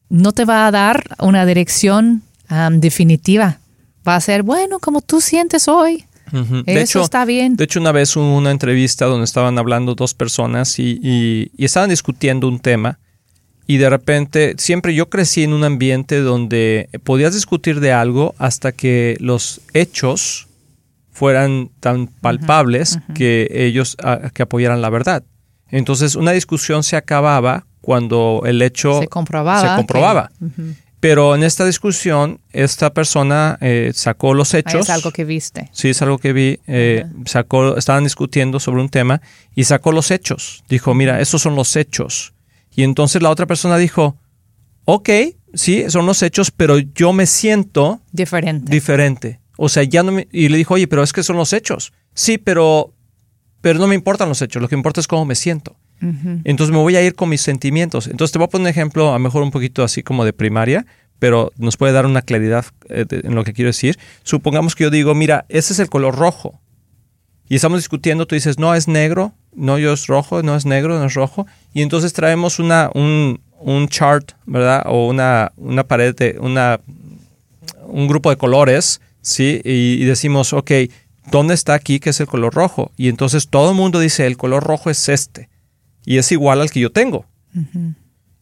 no 0.10 0.32
te 0.32 0.46
va 0.46 0.68
a 0.68 0.72
dar 0.72 1.04
una 1.20 1.46
dirección 1.46 2.24
definitiva. 2.72 3.60
Va 4.08 4.16
a 4.16 4.22
ser, 4.22 4.44
bueno, 4.44 4.80
como 4.80 5.02
tú 5.02 5.22
sientes 5.22 5.68
hoy. 5.68 6.06
De 6.32 6.82
Eso 6.82 7.02
está 7.02 7.26
bien. 7.26 7.56
De 7.56 7.64
hecho, 7.64 7.80
una 7.80 7.92
vez 7.92 8.16
hubo 8.16 8.36
una 8.36 8.52
entrevista 8.52 9.06
donde 9.06 9.26
estaban 9.26 9.58
hablando 9.58 9.96
dos 9.96 10.14
personas 10.14 10.80
y, 10.80 11.52
estaban 11.58 11.90
discutiendo 11.90 12.48
un 12.48 12.60
tema. 12.60 13.00
Y 13.66 13.78
de 13.78 13.90
repente, 13.90 14.56
siempre 14.58 14.96
yo 14.96 15.10
crecí 15.10 15.44
en 15.44 15.54
un 15.54 15.64
ambiente 15.64 16.22
donde 16.22 16.90
podías 17.04 17.34
discutir 17.34 17.82
de 17.82 17.92
algo 17.92 18.34
hasta 18.38 18.72
que 18.72 19.18
los 19.20 19.62
hechos 19.74 20.48
fueran 21.12 21.70
tan 21.80 22.08
palpables 22.08 23.00
que 23.14 23.50
ellos 23.52 23.98
que 24.34 24.44
apoyaran 24.44 24.82
la 24.82 24.90
verdad. 24.90 25.24
Entonces, 25.70 26.16
una 26.16 26.32
discusión 26.32 26.84
se 26.84 26.96
acababa 26.96 27.66
cuando 27.82 28.44
el 28.46 28.62
hecho 28.62 29.00
se 29.00 29.08
comprobaba. 29.08 29.70
Se 29.70 29.76
comprobaba. 29.76 30.32
Pero 31.08 31.36
en 31.36 31.44
esta 31.44 31.64
discusión, 31.64 32.42
esta 32.52 32.94
persona 32.94 33.58
eh, 33.62 33.92
sacó 33.94 34.34
los 34.34 34.54
hechos. 34.54 34.82
es 34.82 34.90
algo 34.90 35.12
que 35.12 35.24
viste. 35.24 35.70
Sí, 35.72 35.88
es 35.88 36.02
algo 36.02 36.18
que 36.18 36.34
vi. 36.34 36.60
Eh, 36.68 37.06
sacó, 37.26 37.78
estaban 37.78 38.04
discutiendo 38.04 38.60
sobre 38.60 38.82
un 38.82 38.90
tema 38.90 39.22
y 39.56 39.64
sacó 39.64 39.94
los 39.94 40.12
hechos. 40.12 40.66
Dijo, 40.68 40.94
mira, 40.94 41.22
esos 41.22 41.42
son 41.42 41.56
los 41.56 41.78
hechos. 41.78 42.34
Y 42.76 42.84
entonces 42.84 43.22
la 43.22 43.30
otra 43.30 43.46
persona 43.46 43.78
dijo, 43.78 44.18
ok, 44.84 45.10
sí, 45.54 45.90
son 45.90 46.06
los 46.06 46.22
hechos, 46.24 46.52
pero 46.52 46.78
yo 46.78 47.14
me 47.14 47.26
siento 47.26 48.02
diferente. 48.12 48.70
Diferente. 48.70 49.40
O 49.56 49.70
sea, 49.70 49.84
ya 49.84 50.04
no 50.04 50.12
me... 50.12 50.28
Y 50.34 50.50
le 50.50 50.58
dijo, 50.58 50.74
oye, 50.74 50.90
pero 50.90 51.04
es 51.04 51.14
que 51.14 51.24
son 51.24 51.38
los 51.38 51.54
hechos. 51.54 51.94
Sí, 52.16 52.38
pero, 52.38 52.94
pero 53.62 53.80
no 53.80 53.88
me 53.88 53.96
importan 53.96 54.28
los 54.28 54.42
hechos. 54.42 54.62
Lo 54.62 54.68
que 54.68 54.76
importa 54.76 55.00
es 55.00 55.08
cómo 55.08 55.24
me 55.24 55.36
siento. 55.36 55.78
Entonces 56.00 56.72
me 56.72 56.82
voy 56.82 56.96
a 56.96 57.02
ir 57.02 57.16
con 57.16 57.30
mis 57.30 57.42
sentimientos. 57.42 58.08
Entonces 58.08 58.32
te 58.32 58.38
voy 58.38 58.46
a 58.46 58.50
poner 58.50 58.66
un 58.66 58.70
ejemplo, 58.70 59.10
a 59.10 59.14
lo 59.14 59.20
mejor 59.20 59.44
un 59.44 59.52
poquito 59.52 59.84
así 59.84 60.04
como 60.04 60.26
de 60.26 60.34
primaria, 60.34 60.86
pero 61.20 61.52
nos 61.58 61.78
puede 61.78 61.94
dar 61.94 62.06
una 62.06 62.22
claridad 62.22 62.66
eh, 62.90 63.06
en 63.10 63.36
lo 63.36 63.44
que 63.44 63.54
quiero 63.54 63.70
decir. 63.70 63.98
Supongamos 64.24 64.76
que 64.76 64.84
yo 64.84 64.90
digo, 64.90 65.16
mira, 65.16 65.46
ese 65.50 65.74
es 65.74 65.80
el 65.80 65.90
color 65.90 66.16
rojo. 66.16 66.60
Y 67.50 67.56
estamos 67.56 67.80
discutiendo, 67.80 68.28
tú 68.28 68.36
dices, 68.36 68.60
no, 68.60 68.76
es 68.76 68.88
negro, 68.88 69.34
no, 69.56 69.80
yo 69.80 69.94
es 69.94 70.08
rojo, 70.08 70.44
no 70.44 70.56
es 70.56 70.66
negro, 70.66 71.00
no 71.00 71.06
es 71.06 71.14
rojo. 71.14 71.48
Y 71.74 71.82
entonces 71.82 72.14
traemos 72.14 72.60
una, 72.60 72.92
un, 72.94 73.40
un 73.60 73.88
chart, 73.88 74.34
¿verdad? 74.46 74.84
O 74.88 75.08
una, 75.08 75.52
una 75.56 75.84
pared 75.84 76.16
de, 76.16 76.38
una, 76.40 76.80
un 77.86 78.08
grupo 78.08 78.30
de 78.30 78.38
colores, 78.38 79.02
¿sí? 79.22 79.62
Y, 79.64 80.04
decimos, 80.06 80.54
ok, 80.54 80.72
¿dónde 81.32 81.54
está 81.54 81.74
aquí 81.74 82.00
que 82.00 82.12
es 82.12 82.20
el 82.20 82.28
color 82.28 82.54
rojo? 82.54 82.92
Y 82.98 83.10
entonces 83.10 83.48
todo 83.48 83.72
el 83.72 83.76
mundo 83.76 84.00
dice, 84.00 84.28
el 84.28 84.38
color 84.38 84.64
rojo 84.64 84.90
es 84.90 85.10
este. 85.10 85.50
Y 86.08 86.20
es 86.20 86.32
igual 86.32 86.62
al 86.62 86.72
que 86.72 86.80
yo 86.80 86.90
tengo. 86.90 87.26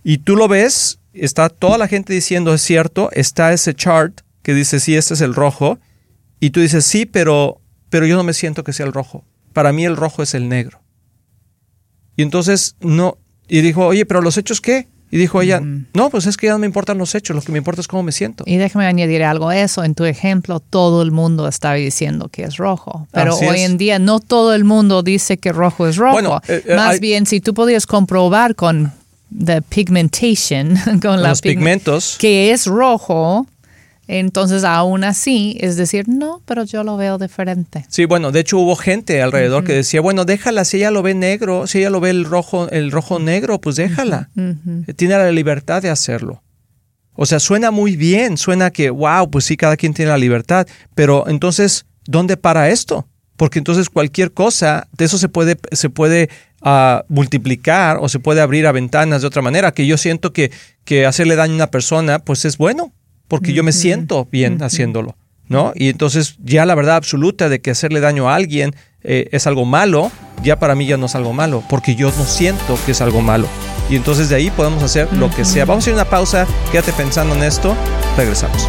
Y 0.04 0.20
tú 0.20 0.36
lo 0.36 0.48
ves, 0.48 1.00
está 1.14 1.50
toda 1.50 1.80
la 1.80 1.88
gente 1.88 2.14
diciendo, 2.14 2.54
es 2.54 2.62
cierto, 2.62 3.10
está 3.12 3.54
ese 3.54 3.74
chart 3.74 4.22
que 4.44 4.54
dice, 4.54 4.80
sí, 4.80 4.96
este 4.96 5.16
es 5.16 5.22
el 5.22 5.34
rojo. 5.34 5.80
Y 6.40 6.52
tú 6.52 6.60
dices, 6.60 6.86
sí, 6.86 7.08
pero, 7.08 7.60
pero 7.90 8.06
yo 8.06 8.18
no 8.18 8.24
me 8.24 8.34
siento 8.34 8.64
que 8.64 8.72
sea 8.72 8.86
el 8.86 8.94
rojo. 8.94 9.26
Para 9.52 9.74
mí 9.74 9.84
el 9.84 9.98
rojo 9.98 10.22
es 10.22 10.36
el 10.36 10.48
negro. 10.48 10.84
Y 12.16 12.22
entonces 12.22 12.76
no, 12.82 13.18
y 13.48 13.62
dijo, 13.62 13.88
oye, 13.88 14.06
pero 14.06 14.22
los 14.22 14.38
hechos 14.38 14.62
qué? 14.62 14.88
Y 15.12 15.18
dijo 15.18 15.42
ella, 15.42 15.62
no, 15.94 16.10
pues 16.10 16.26
es 16.26 16.36
que 16.36 16.48
ya 16.48 16.54
no 16.54 16.60
me 16.60 16.66
importan 16.66 16.98
los 16.98 17.16
hechos, 17.16 17.36
lo 17.36 17.42
que 17.42 17.52
me 17.52 17.60
importa 17.60 17.80
es 17.80 17.88
cómo 17.88 18.04
me 18.04 18.12
siento. 18.12 18.44
Y 18.48 18.58
déjame 18.58 18.86
añadir 18.86 19.24
algo 19.24 19.50
a 19.50 19.58
eso. 19.58 19.84
En 19.84 19.96
tu 19.96 20.04
ejemplo, 20.04 20.60
todo 20.60 21.02
el 21.02 21.12
mundo 21.12 21.48
está 21.48 21.74
diciendo 21.74 22.30
que 22.30 22.44
es 22.44 22.58
rojo. 22.58 23.08
Pero 23.12 23.38
hoy 23.38 23.62
en 23.62 23.78
día 23.78 24.00
no 24.00 24.20
todo 24.20 24.54
el 24.54 24.64
mundo 24.64 25.04
dice 25.04 25.38
que 25.38 25.52
rojo 25.52 25.88
es 25.88 25.96
rojo. 25.98 26.14
Bueno, 26.14 26.42
eh, 26.48 26.64
eh, 26.66 26.76
Más 26.76 27.00
bien, 27.00 27.26
si 27.26 27.40
tú 27.40 27.54
podías 27.54 27.86
comprobar 27.86 28.56
con 28.56 28.92
the 29.46 29.62
pigmentation, 29.62 30.76
con 31.02 31.22
los 31.22 31.42
pigmentos, 31.42 32.18
que 32.20 32.52
es 32.52 32.66
rojo, 32.66 33.48
entonces, 34.08 34.64
aún 34.64 35.04
así, 35.04 35.58
es 35.60 35.78
decir, 35.78 36.08
no, 36.08 36.42
pero 36.46 36.64
yo 36.64 36.84
lo 36.84 36.96
veo 36.96 37.18
diferente. 37.18 37.86
Sí, 37.90 38.06
bueno, 38.06 38.32
de 38.32 38.42
hecho 38.42 38.60
hubo 38.60 38.76
gente 38.76 39.22
alrededor 39.22 39.64
que 39.64 39.74
decía, 39.74 40.02
bueno, 40.02 40.26
déjala, 40.26 40.64
si 40.64 40.78
ella 40.78 40.92
lo 40.92 41.02
ve 41.02 41.16
negro, 41.16 41.66
si 41.66 41.80
ella 41.80 41.90
lo 41.90 42.00
ve 42.00 42.12
el 42.12 42.26
rojo, 42.26 42.70
el 42.70 42.92
rojo 42.92 43.20
negro, 43.20 43.60
pues 43.60 43.78
déjala. 43.78 44.30
Tiene 44.96 45.18
la 45.18 45.32
libertad 45.32 45.82
de 45.82 45.90
hacerlo. 45.90 46.44
O 47.16 47.26
sea, 47.26 47.40
suena 47.40 47.72
muy 47.72 47.96
bien, 47.96 48.38
suena 48.38 48.72
que, 48.72 48.90
wow, 48.90 49.30
pues 49.32 49.46
sí, 49.46 49.58
cada 49.58 49.78
quien 49.78 49.94
tiene 49.94 50.12
la 50.12 50.18
libertad, 50.18 50.68
pero 50.94 51.28
entonces, 51.28 51.86
¿dónde 52.06 52.38
para 52.38 52.70
esto? 52.70 53.08
Porque 53.38 53.60
entonces 53.60 53.90
cualquier 53.90 54.34
cosa, 54.34 54.88
de 54.98 55.06
eso 55.06 55.18
se 55.18 55.30
puede, 55.30 55.58
se 55.72 55.90
puede 55.90 56.30
ah, 56.62 57.06
multiplicar 57.08 57.98
o 58.02 58.10
se 58.10 58.20
puede 58.20 58.42
abrir 58.42 58.68
a 58.68 58.72
ventanas 58.72 59.22
de 59.22 59.28
otra 59.28 59.42
manera, 59.42 59.74
que 59.74 59.88
yo 59.88 59.98
siento 59.98 60.34
que, 60.34 60.52
que 60.84 61.06
hacerle 61.06 61.36
daño 61.36 61.54
a 61.54 61.56
una 61.56 61.72
persona, 61.72 62.20
pues 62.20 62.44
es 62.46 62.58
bueno, 62.58 62.94
porque 63.28 63.54
yo 63.54 63.64
me 63.64 63.72
siento 63.72 64.28
bien 64.32 64.62
haciéndolo, 64.62 65.16
¿no? 65.48 65.72
Y 65.76 65.90
entonces 65.90 66.38
ya 66.44 66.66
la 66.66 66.76
verdad 66.76 66.96
absoluta 66.96 67.50
de 67.50 67.62
que 67.62 67.72
hacerle 67.72 68.00
daño 68.00 68.30
a 68.30 68.36
alguien 68.36 68.76
eh, 69.04 69.30
es 69.32 69.48
algo 69.48 69.66
malo, 69.66 70.12
ya 70.44 70.60
para 70.60 70.76
mí 70.76 70.86
ya 70.86 70.98
no 70.98 71.06
es 71.06 71.16
algo 71.16 71.34
malo, 71.34 71.64
porque 71.70 71.96
yo 71.96 72.12
no 72.18 72.26
siento 72.26 72.78
que 72.86 72.92
es 72.92 73.02
algo 73.02 73.22
malo. 73.22 73.48
Y 73.90 73.96
entonces 73.96 74.30
de 74.30 74.36
ahí 74.36 74.50
podemos 74.50 74.82
hacer 74.82 75.12
lo 75.14 75.30
que 75.30 75.46
sea. 75.46 75.66
Vamos 75.66 75.86
a 75.86 75.90
ir 75.90 75.94
a 75.94 76.02
una 76.02 76.10
pausa, 76.10 76.48
quédate 76.72 76.92
pensando 76.94 77.36
en 77.36 77.44
esto, 77.44 77.76
regresamos. 78.18 78.68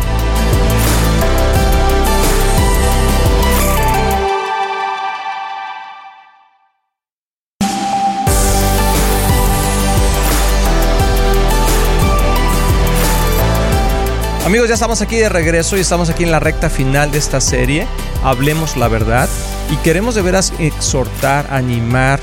Amigos, 14.46 14.68
ya 14.68 14.74
estamos 14.74 15.02
aquí 15.02 15.16
de 15.16 15.28
regreso 15.28 15.76
y 15.76 15.80
estamos 15.80 16.08
aquí 16.08 16.22
en 16.22 16.30
la 16.30 16.38
recta 16.38 16.70
final 16.70 17.10
de 17.10 17.18
esta 17.18 17.40
serie. 17.40 17.88
Hablemos 18.22 18.76
la 18.76 18.86
verdad 18.86 19.28
y 19.72 19.76
queremos 19.78 20.14
de 20.14 20.22
veras 20.22 20.52
exhortar, 20.60 21.48
animar, 21.50 22.20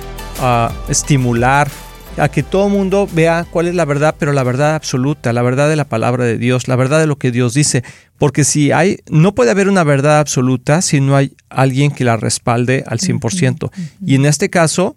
estimular 0.88 1.68
a 2.16 2.30
que 2.30 2.42
todo 2.42 2.68
el 2.68 2.72
mundo 2.72 3.10
vea 3.12 3.46
cuál 3.52 3.68
es 3.68 3.76
la 3.76 3.84
verdad, 3.84 4.16
pero 4.18 4.32
la 4.32 4.44
verdad 4.44 4.76
absoluta, 4.76 5.34
la 5.34 5.42
verdad 5.42 5.68
de 5.68 5.76
la 5.76 5.90
palabra 5.90 6.24
de 6.24 6.38
Dios, 6.38 6.70
la 6.70 6.78
verdad 6.78 7.02
de 7.02 7.08
lo 7.08 7.18
que 7.18 7.30
Dios 7.30 7.54
dice. 7.54 7.84
Porque 8.18 8.46
si 8.46 8.72
hay, 8.72 9.00
no 9.10 9.36
puede 9.36 9.52
haber 9.52 9.68
una 9.68 9.84
verdad 9.84 10.20
absoluta 10.20 10.82
si 10.82 11.02
no 11.02 11.18
hay 11.18 11.36
alguien 11.50 11.92
que 11.92 12.06
la 12.06 12.16
respalde 12.16 12.86
al 12.88 13.00
100%. 13.00 13.70
Y 14.06 14.16
en 14.16 14.26
este 14.26 14.50
caso, 14.50 14.96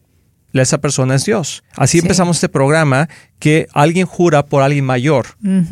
esa 0.52 0.78
persona 0.78 1.14
es 1.14 1.24
Dios. 1.24 1.62
Así 1.76 1.98
empezamos 1.98 2.38
este 2.38 2.48
programa 2.48 3.08
que 3.38 3.68
alguien 3.74 4.06
jura 4.06 4.46
por 4.46 4.62
alguien 4.62 4.86
mayor, 4.86 5.26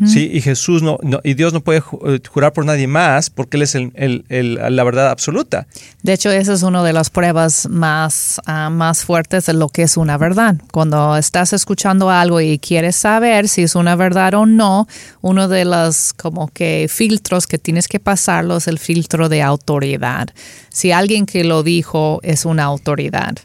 ¿sí? 0.05 0.29
Y 0.31 0.41
Jesús 0.41 0.83
no, 0.83 0.99
y 1.23 1.33
Dios 1.33 1.51
no 1.51 1.61
puede 1.61 1.79
eh, 1.79 2.19
jurar 2.29 2.53
por 2.53 2.63
nadie 2.63 2.85
más 2.85 3.31
porque 3.31 3.57
Él 3.57 3.63
es 3.63 3.73
el, 3.73 4.23
la 4.69 4.83
verdad 4.83 5.09
absoluta. 5.09 5.65
De 6.03 6.13
hecho, 6.13 6.29
esa 6.29 6.53
es 6.53 6.61
una 6.61 6.83
de 6.83 6.93
las 6.93 7.09
pruebas 7.09 7.67
más, 7.67 8.39
ah, 8.45 8.69
más 8.69 9.03
fuertes 9.03 9.47
de 9.47 9.53
lo 9.53 9.69
que 9.69 9.81
es 9.81 9.97
una 9.97 10.17
verdad. 10.19 10.57
Cuando 10.71 11.17
estás 11.17 11.53
escuchando 11.53 12.11
algo 12.11 12.39
y 12.39 12.59
quieres 12.59 12.97
saber 12.97 13.49
si 13.49 13.63
es 13.63 13.73
una 13.73 13.95
verdad 13.95 14.35
o 14.35 14.45
no, 14.45 14.87
uno 15.21 15.47
de 15.47 15.65
los 15.65 16.13
como 16.13 16.49
que 16.49 16.85
filtros 16.87 17.47
que 17.47 17.57
tienes 17.57 17.87
que 17.87 17.99
pasarlo 17.99 18.57
es 18.57 18.67
el 18.67 18.77
filtro 18.77 19.27
de 19.27 19.41
autoridad. 19.41 20.29
Si 20.69 20.91
alguien 20.91 21.25
que 21.25 21.43
lo 21.43 21.63
dijo 21.63 22.19
es 22.21 22.45
una 22.45 22.65
autoridad 22.65 23.37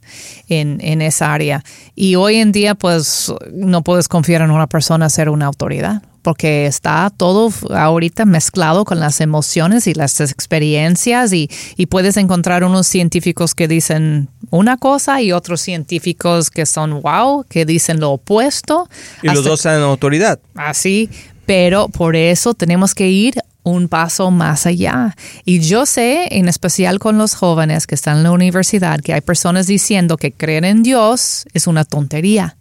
en, 0.49 0.79
en 0.83 1.01
esa 1.01 1.20
área. 1.23 1.65
Y 1.95 2.15
hoy 2.17 2.37
en 2.37 2.53
día, 2.53 2.75
pues, 2.75 3.33
no 3.53 3.83
puedes 3.83 4.09
confiar 4.09 4.43
en 4.43 4.51
una 4.51 4.67
persona 4.67 5.09
ser 5.09 5.29
una 5.29 5.47
autoridad 5.47 6.03
porque 6.23 6.67
está 6.67 7.11
todo 7.17 7.51
ahorita 7.71 8.25
mezclado 8.25 8.85
con 8.85 9.01
las 9.01 9.21
emociones 9.21 9.87
y 9.87 9.95
las 9.95 10.21
experiencias 10.21 11.33
y, 11.33 11.49
puedes 11.89 12.17
encontrar 12.17 12.63
unos 12.63 12.87
científicos 12.87 13.55
que 13.55 13.67
dicen 13.67 14.29
una 14.51 14.77
cosa 14.77 15.21
y 15.23 15.33
otros 15.33 15.61
científicos 15.61 16.51
que 16.51 16.65
son 16.65 17.03
wow, 17.03 17.45
que 17.49 17.65
dicen 17.65 17.99
lo 17.99 18.13
opuesto. 18.13 18.89
Y 19.23 19.29
los 19.29 19.45
dos 19.45 19.67
en 19.67 19.81
autoridad. 19.83 20.39
Así, 20.55 21.11
pero 21.47 21.89
por 21.89 22.15
eso 22.15 22.55
tenemos 22.55 22.95
que 22.95 23.09
ir 23.09 23.35
un 23.63 23.89
paso 23.89 24.31
más 24.31 24.67
allá. 24.67 25.15
Y 25.45 25.61
yo 25.61 25.87
sé, 25.87 26.29
en 26.31 26.49
especial 26.49 26.99
con 26.99 27.19
los 27.19 27.35
jóvenes 27.35 27.87
que 27.87 27.95
están 27.95 28.19
en 28.19 28.23
la 28.25 28.31
universidad, 28.33 29.01
que 29.01 29.13
hay 29.13 29.21
personas 29.21 29.67
diciendo 29.67 30.17
que 30.17 30.33
creer 30.33 30.65
en 30.65 30.83
Dios 30.83 31.47
es 31.53 31.67
una 31.67 31.85
tontería. 31.85 32.57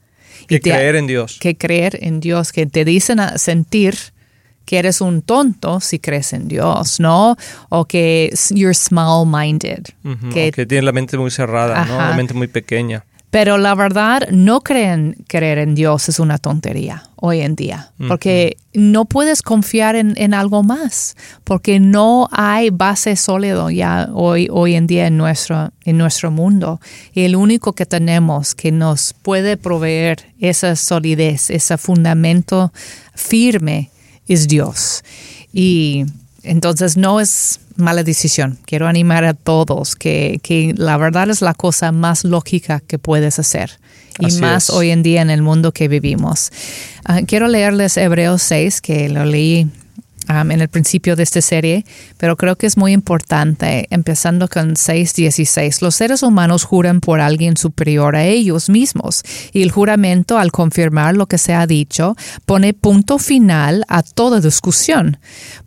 Que 0.48 0.60
creer 0.60 0.96
en 0.96 1.08
Dios. 1.08 1.38
Que 1.40 1.58
creer 1.58 2.00
en 2.02 2.20
Dios, 2.20 2.52
que 2.52 2.66
te 2.66 2.86
dicen 2.86 3.20
a 3.20 3.38
sentir 3.38 3.96
que 4.66 4.78
eres 4.78 5.02
un 5.02 5.24
tonto 5.24 5.80
si 5.80 5.98
crees 5.98 6.32
en 6.34 6.48
Dios, 6.48 7.00
¿no? 7.00 7.36
O 7.70 7.86
que 7.86 8.32
you're 8.52 8.76
small-minded. 8.76 9.86
que, 10.32 10.52
que 10.52 10.66
tienes 10.68 10.84
la 10.84 10.92
mente 10.92 11.18
muy 11.18 11.32
cerrada, 11.32 11.86
¿no? 11.86 11.98
La 11.98 12.14
mente 12.14 12.36
muy 12.36 12.48
pequeña. 12.48 13.04
Pero 13.32 13.60
la 13.60 13.76
verdad, 13.76 14.28
no 14.32 14.62
creen 14.62 15.16
creer 15.28 15.60
en 15.60 15.76
Dios 15.76 16.10
es 16.10 16.20
una 16.20 16.40
tontería 16.40 17.04
hoy 17.16 17.42
en 17.42 17.56
día, 17.56 17.92
porque 18.08 18.58
no 18.74 19.06
puedes 19.06 19.42
confiar 19.42 19.96
en, 19.96 20.34
algo 20.34 20.64
más, 20.64 21.16
porque 21.44 21.80
no 21.80 22.30
hay 22.32 22.70
base 22.70 23.16
sólida 23.18 23.70
ya 23.72 24.10
hoy, 24.14 24.48
hoy 24.50 24.76
en 24.76 24.88
día 24.88 25.08
en 25.08 25.18
nuestro, 25.18 25.72
en 25.84 25.98
nuestro 25.98 26.32
mundo. 26.32 26.80
Y 27.14 27.22
el 27.22 27.36
único 27.36 27.74
que 27.74 27.86
tenemos 27.86 28.56
que 28.56 28.72
nos 28.72 29.14
puede 29.14 29.58
proveer 29.58 30.34
esa 30.40 30.76
solidez, 30.76 31.50
ese 31.50 31.78
fundamento 31.78 32.72
firme, 33.14 33.92
es 34.28 34.48
Dios. 34.48 35.04
Y 35.52 36.06
entonces 36.44 36.98
no 36.98 37.20
es 37.20 37.60
mala 37.76 38.04
decisión. 38.04 38.58
Quiero 38.66 38.88
animar 38.88 39.26
a 39.26 39.34
todos 39.34 39.96
que, 39.96 40.40
que 40.44 40.74
la 40.76 40.98
verdad 40.98 41.30
es 41.30 41.42
la 41.42 41.54
cosa 41.54 41.92
más 41.92 42.24
lógica 42.24 42.82
que 42.86 43.00
puedes 43.00 43.40
hacer. 43.40 43.80
Y 44.20 44.34
más 44.42 44.70
hoy 44.70 44.90
en 44.90 45.02
día 45.02 45.22
en 45.22 45.30
el 45.30 45.42
mundo 45.42 45.72
que 45.72 45.88
vivimos. 45.88 46.52
Ah, 47.06 47.22
quiero 47.26 47.48
leerles 47.48 47.96
Hebreos 47.96 48.42
6, 48.42 48.82
que 48.82 49.08
lo 49.08 49.24
leí 49.24 49.70
en 50.30 50.62
el 50.62 50.68
principio 50.70 51.16
de 51.16 51.24
esta 51.24 51.42
serie, 51.42 51.86
pero 52.18 52.38
creo 52.38 52.56
que 52.56 52.68
es 52.68 52.78
muy 52.78 52.94
importante, 52.94 53.88
empezando 53.90 54.48
con 54.48 54.76
6.16. 54.76 55.82
Los 55.82 55.96
seres 55.96 56.22
humanos 56.22 56.64
juran 56.64 57.02
por 57.02 57.20
alguien 57.20 57.58
superior 57.58 58.16
a 58.16 58.26
ellos 58.26 58.70
mismos 58.70 59.24
y 59.52 59.64
el 59.64 59.72
juramento, 59.72 60.38
al 60.38 60.52
confirmar 60.52 61.16
lo 61.16 61.26
que 61.26 61.40
se 61.40 61.54
ha 61.54 61.66
dicho, 61.66 62.16
pone 62.46 62.74
punto 62.74 63.18
final 63.18 63.84
a 63.88 64.04
toda 64.04 64.40
discusión. 64.40 65.18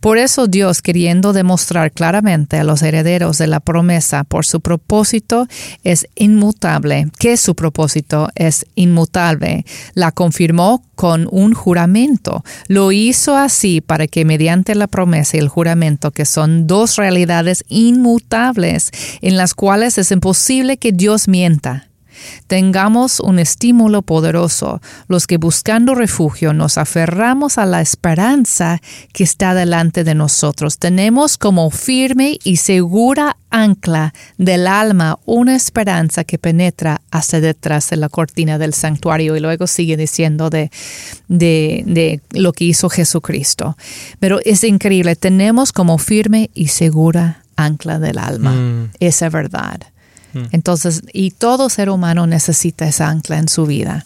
Por 0.01 0.17
eso 0.19 0.47
Dios, 0.47 0.81
queriendo 0.81 1.33
demostrar 1.33 1.91
claramente 1.91 2.59
a 2.59 2.65
los 2.65 2.83
herederos 2.83 3.39
de 3.39 3.49
la 3.49 3.61
promesa 3.61 4.23
por 4.23 4.47
su 4.47 4.61
propósito, 4.61 5.49
es 5.83 6.07
inmutable, 6.15 7.09
que 7.19 7.37
su 7.37 7.57
propósito 7.57 8.29
es 8.37 8.65
inmutable, 8.77 9.65
la 9.95 10.13
confirmó 10.13 10.85
con 11.03 11.27
un 11.33 11.53
juramento. 11.53 12.45
Lo 12.69 12.93
hizo 12.93 13.37
así 13.37 13.81
para 13.81 14.07
que 14.07 14.25
mediante 14.25 14.77
la 14.77 14.87
promesa 14.87 15.37
y 15.37 15.41
el 15.41 15.49
juramento, 15.49 16.13
que 16.13 16.25
son 16.25 16.69
dos 16.69 16.95
realidades 16.95 17.65
inmutables 17.67 18.93
en 19.21 19.37
las 19.37 19.55
cuales 19.55 19.99
es 19.99 20.13
imposible 20.13 20.77
que 20.77 20.93
Dios 20.93 21.27
mienta, 21.27 21.89
Tengamos 22.47 23.21
un 23.21 23.39
estímulo 23.39 24.03
poderoso, 24.03 24.81
los 25.09 25.27
que 25.27 25.37
buscando 25.37 25.95
refugio 25.95 26.53
nos 26.53 26.79
aferramos 26.79 27.59
a 27.59 27.67
la 27.67 27.81
esperanza 27.81 28.81
que 29.13 29.25
está 29.25 29.55
delante 29.55 30.05
de 30.05 30.15
nosotros. 30.15 30.79
Tenemos 30.79 31.39
como 31.39 31.71
firme 31.71 32.39
y 32.45 32.57
segura 32.57 33.37
ancla 33.53 34.15
del 34.39 34.67
alma 34.67 35.19
una 35.27 35.55
esperanza 35.55 36.25
que 36.25 36.39
penetra 36.39 37.03
hasta 37.11 37.41
detrás 37.41 37.91
de 37.91 37.97
la 37.97 38.09
cortina 38.09 38.59
del 38.59 38.75
santuario 38.75 39.37
y 39.37 39.41
luego 39.41 39.67
sigue 39.67 39.97
diciendo 39.97 40.51
de, 40.51 40.71
de, 41.29 42.21
lo 42.33 42.53
que 42.53 42.65
hizo 42.65 42.89
Jesucristo. 42.89 43.77
Pero 44.19 44.41
es 44.45 44.65
increíble, 44.65 45.15
tenemos 45.17 45.73
como 45.73 45.99
firme 45.99 46.51
y 46.55 46.69
segura 46.69 47.43
ancla 47.57 47.99
del 47.99 48.19
alma 48.19 48.53
mm. 48.53 48.91
esa 48.99 49.29
verdad. 49.29 49.81
Entonces, 50.51 51.03
y 51.13 51.31
todo 51.33 51.69
ser 51.69 51.91
humano 51.91 52.27
necesita 52.27 52.87
esa 52.87 53.09
ancla 53.09 53.39
en 53.39 53.49
su 53.49 53.67
vida. 53.67 54.05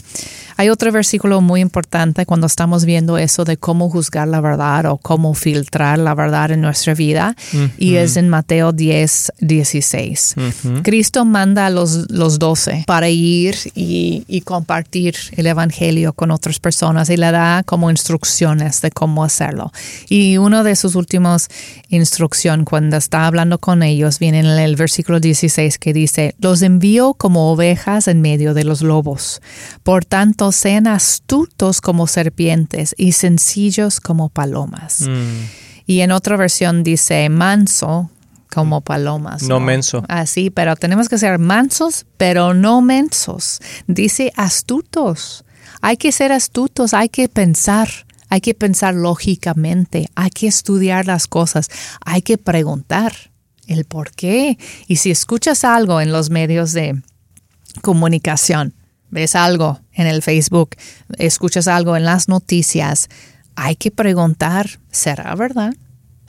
Hay 0.56 0.70
otro 0.70 0.90
versículo 0.92 1.40
muy 1.40 1.60
importante 1.60 2.26
cuando 2.26 2.46
estamos 2.46 2.84
viendo 2.84 3.18
eso 3.18 3.44
de 3.44 3.56
cómo 3.56 3.90
juzgar 3.90 4.28
la 4.28 4.40
verdad 4.40 4.86
o 4.86 4.96
cómo 4.96 5.34
filtrar 5.34 5.98
la 5.98 6.14
verdad 6.14 6.50
en 6.50 6.60
nuestra 6.60 6.94
vida 6.94 7.36
y 7.78 7.96
es 7.96 8.16
en 8.16 8.28
Mateo 8.28 8.72
10, 8.72 9.32
16. 9.40 10.34
Cristo 10.82 11.25
manda 11.25 11.66
a 11.66 11.70
los, 11.70 12.10
los 12.10 12.38
12 12.38 12.84
para 12.86 13.08
ir 13.08 13.56
y, 13.75 14.25
y, 14.28 14.40
compartir 14.42 15.16
el 15.32 15.46
Evangelio 15.46 16.12
con 16.12 16.30
otras 16.30 16.58
personas 16.58 17.10
y 17.10 17.16
le 17.16 17.30
da 17.30 17.62
como 17.64 17.90
instrucciones 17.90 18.80
de 18.80 18.90
cómo 18.90 19.25
hacerlo. 19.25 19.72
Y 20.08 20.38
uno 20.38 20.64
de 20.64 20.76
sus 20.76 20.94
últimos 20.94 21.48
instrucciones 21.88 22.66
cuando 22.66 22.96
está 22.96 23.26
hablando 23.26 23.58
con 23.58 23.82
ellos 23.82 24.18
viene 24.18 24.40
en 24.40 24.46
el 24.46 24.76
versículo 24.76 25.20
16 25.20 25.78
que 25.78 25.92
dice, 25.92 26.34
los 26.38 26.62
envío 26.62 27.14
como 27.14 27.50
ovejas 27.50 28.08
en 28.08 28.20
medio 28.20 28.54
de 28.54 28.64
los 28.64 28.82
lobos. 28.82 29.40
Por 29.82 30.04
tanto, 30.04 30.46
sean 30.53 30.87
astutos 30.87 31.81
como 31.81 32.07
serpientes 32.07 32.95
y 32.97 33.12
sencillos 33.12 34.00
como 34.00 34.29
palomas. 34.29 35.03
Mm. 35.03 35.45
Y 35.87 36.00
en 36.00 36.12
otra 36.12 36.37
versión 36.37 36.83
dice 36.83 37.29
manso 37.29 38.11
como 38.53 38.81
palomas. 38.81 39.43
No, 39.43 39.61
menso. 39.61 40.03
Así, 40.09 40.50
pero 40.50 40.76
tenemos 40.76 41.09
que 41.09 41.19
ser 41.19 41.38
mansos, 41.38 42.07
pero 42.17 42.55
no 42.55 42.81
mensos. 42.81 43.61
Dice 43.87 44.33
astutos. 44.37 45.45
Hay 45.83 45.97
que 45.97 46.11
ser 46.11 46.33
astutos, 46.33 46.95
hay 46.95 47.09
que 47.09 47.29
pensar. 47.29 47.88
Hay 48.29 48.41
que 48.41 48.55
pensar 48.55 48.95
lógicamente, 48.95 50.09
hay 50.17 50.31
que 50.31 50.49
estudiar 50.49 51.07
las 51.07 51.29
cosas, 51.29 51.71
hay 52.05 52.23
que 52.23 52.38
preguntar 52.38 53.12
el 53.69 53.85
por 53.85 54.11
qué. 54.11 54.59
Y 54.88 54.97
si 54.97 55.11
escuchas 55.11 55.62
algo 55.62 56.00
en 56.00 56.11
los 56.11 56.31
medios 56.31 56.73
de 56.73 57.00
comunicación, 57.83 58.75
ves 59.10 59.34
algo 59.34 59.80
en 59.92 60.06
el 60.06 60.22
Facebook, 60.22 60.70
escuchas 61.18 61.68
algo 61.68 61.96
en 61.96 62.04
las 62.04 62.28
noticias, 62.28 63.08
hay 63.54 63.76
que 63.76 63.90
preguntar, 63.90 64.78
¿será 64.90 65.34
verdad? 65.34 65.75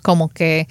Como 0.01 0.29
que... 0.29 0.67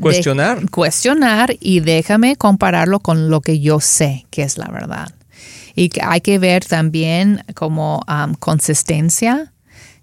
Cuestionar. 0.00 0.70
cuestionar 0.70 1.56
y 1.60 1.80
déjame 1.80 2.36
compararlo 2.36 3.00
con 3.00 3.28
lo 3.28 3.40
que 3.40 3.60
yo 3.60 3.80
sé 3.80 4.26
que 4.30 4.42
es 4.42 4.56
la 4.56 4.68
verdad. 4.68 5.14
Y 5.74 5.90
hay 6.02 6.20
que 6.22 6.38
ver 6.38 6.64
también 6.64 7.44
como 7.54 8.04
consistencia, 8.40 9.52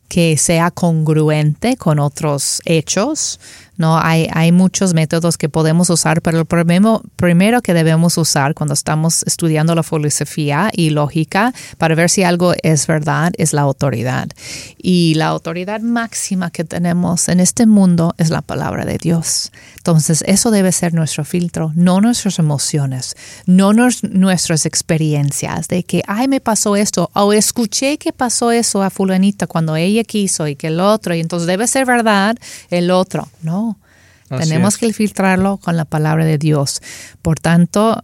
que 0.08 0.38
sea 0.38 0.72
congruente 0.72 1.78
con 1.78 2.00
otros 2.00 2.62
hechos, 2.66 3.40
¿no? 3.78 4.00
Hay, 4.00 4.28
hay 4.34 4.52
muchos 4.52 4.94
métodos 4.94 5.38
que 5.38 5.50
podemos 5.50 5.90
usar, 5.90 6.22
pero 6.22 6.40
el 6.40 6.46
primero, 6.46 7.02
primero 7.16 7.62
que 7.62 7.74
debemos 7.74 8.18
usar 8.18 8.54
cuando 8.54 8.74
estamos 8.74 9.24
estudiando 9.24 9.76
la 9.76 9.84
filosofía 9.84 10.70
y 10.74 10.90
lógica 10.90 11.54
para 11.78 11.96
ver 11.96 12.10
si 12.10 12.24
algo 12.24 12.54
es 12.64 12.88
verdad 12.88 13.34
es 13.38 13.54
la 13.54 13.62
autoridad. 13.62 14.30
Y 14.78 15.14
la 15.16 15.28
autoridad 15.28 15.82
máxima 15.82 16.52
que 16.52 16.64
tenemos 16.64 17.30
en 17.30 17.40
este 17.40 17.66
mundo 17.66 18.14
es 18.18 18.30
la 18.30 18.42
palabra 18.42 18.86
de 18.86 18.98
Dios. 18.98 19.52
Entonces, 19.78 20.24
eso 20.28 20.52
debe 20.52 20.72
ser 20.72 20.94
nuestro 20.94 21.26
filtro, 21.26 21.72
no 21.76 22.02
nuestras 22.02 22.40
emociones, 22.40 23.16
no 23.46 23.72
nuestras 23.74 24.66
experiencias 24.66 25.68
de 25.68 25.84
que, 25.84 26.02
ay, 26.08 26.28
me 26.28 26.42
pasó 26.42 26.76
esto, 26.76 27.10
o 27.14 27.34
escuché 27.34 27.98
que 27.98 28.12
pasó 28.12 28.52
eso 28.52 28.82
a 28.84 28.90
fulanita 28.90 29.48
cuando 29.48 29.76
ella 29.76 30.04
quiso 30.04 30.48
y 30.48 30.56
que 30.56 30.68
el 30.68 30.80
otro, 30.80 31.16
y 31.16 31.20
entonces 31.20 31.48
debe 31.48 31.68
ser 31.68 31.86
verdad 31.86 32.36
el 32.70 32.92
otro. 32.92 33.28
No, 33.42 33.65
tenemos 34.30 34.78
que 34.78 34.92
filtrarlo 34.94 35.58
con 35.58 35.78
la 35.78 35.86
palabra 35.86 36.26
de 36.26 36.38
Dios. 36.38 36.82
Por 37.22 37.40
tanto, 37.40 38.04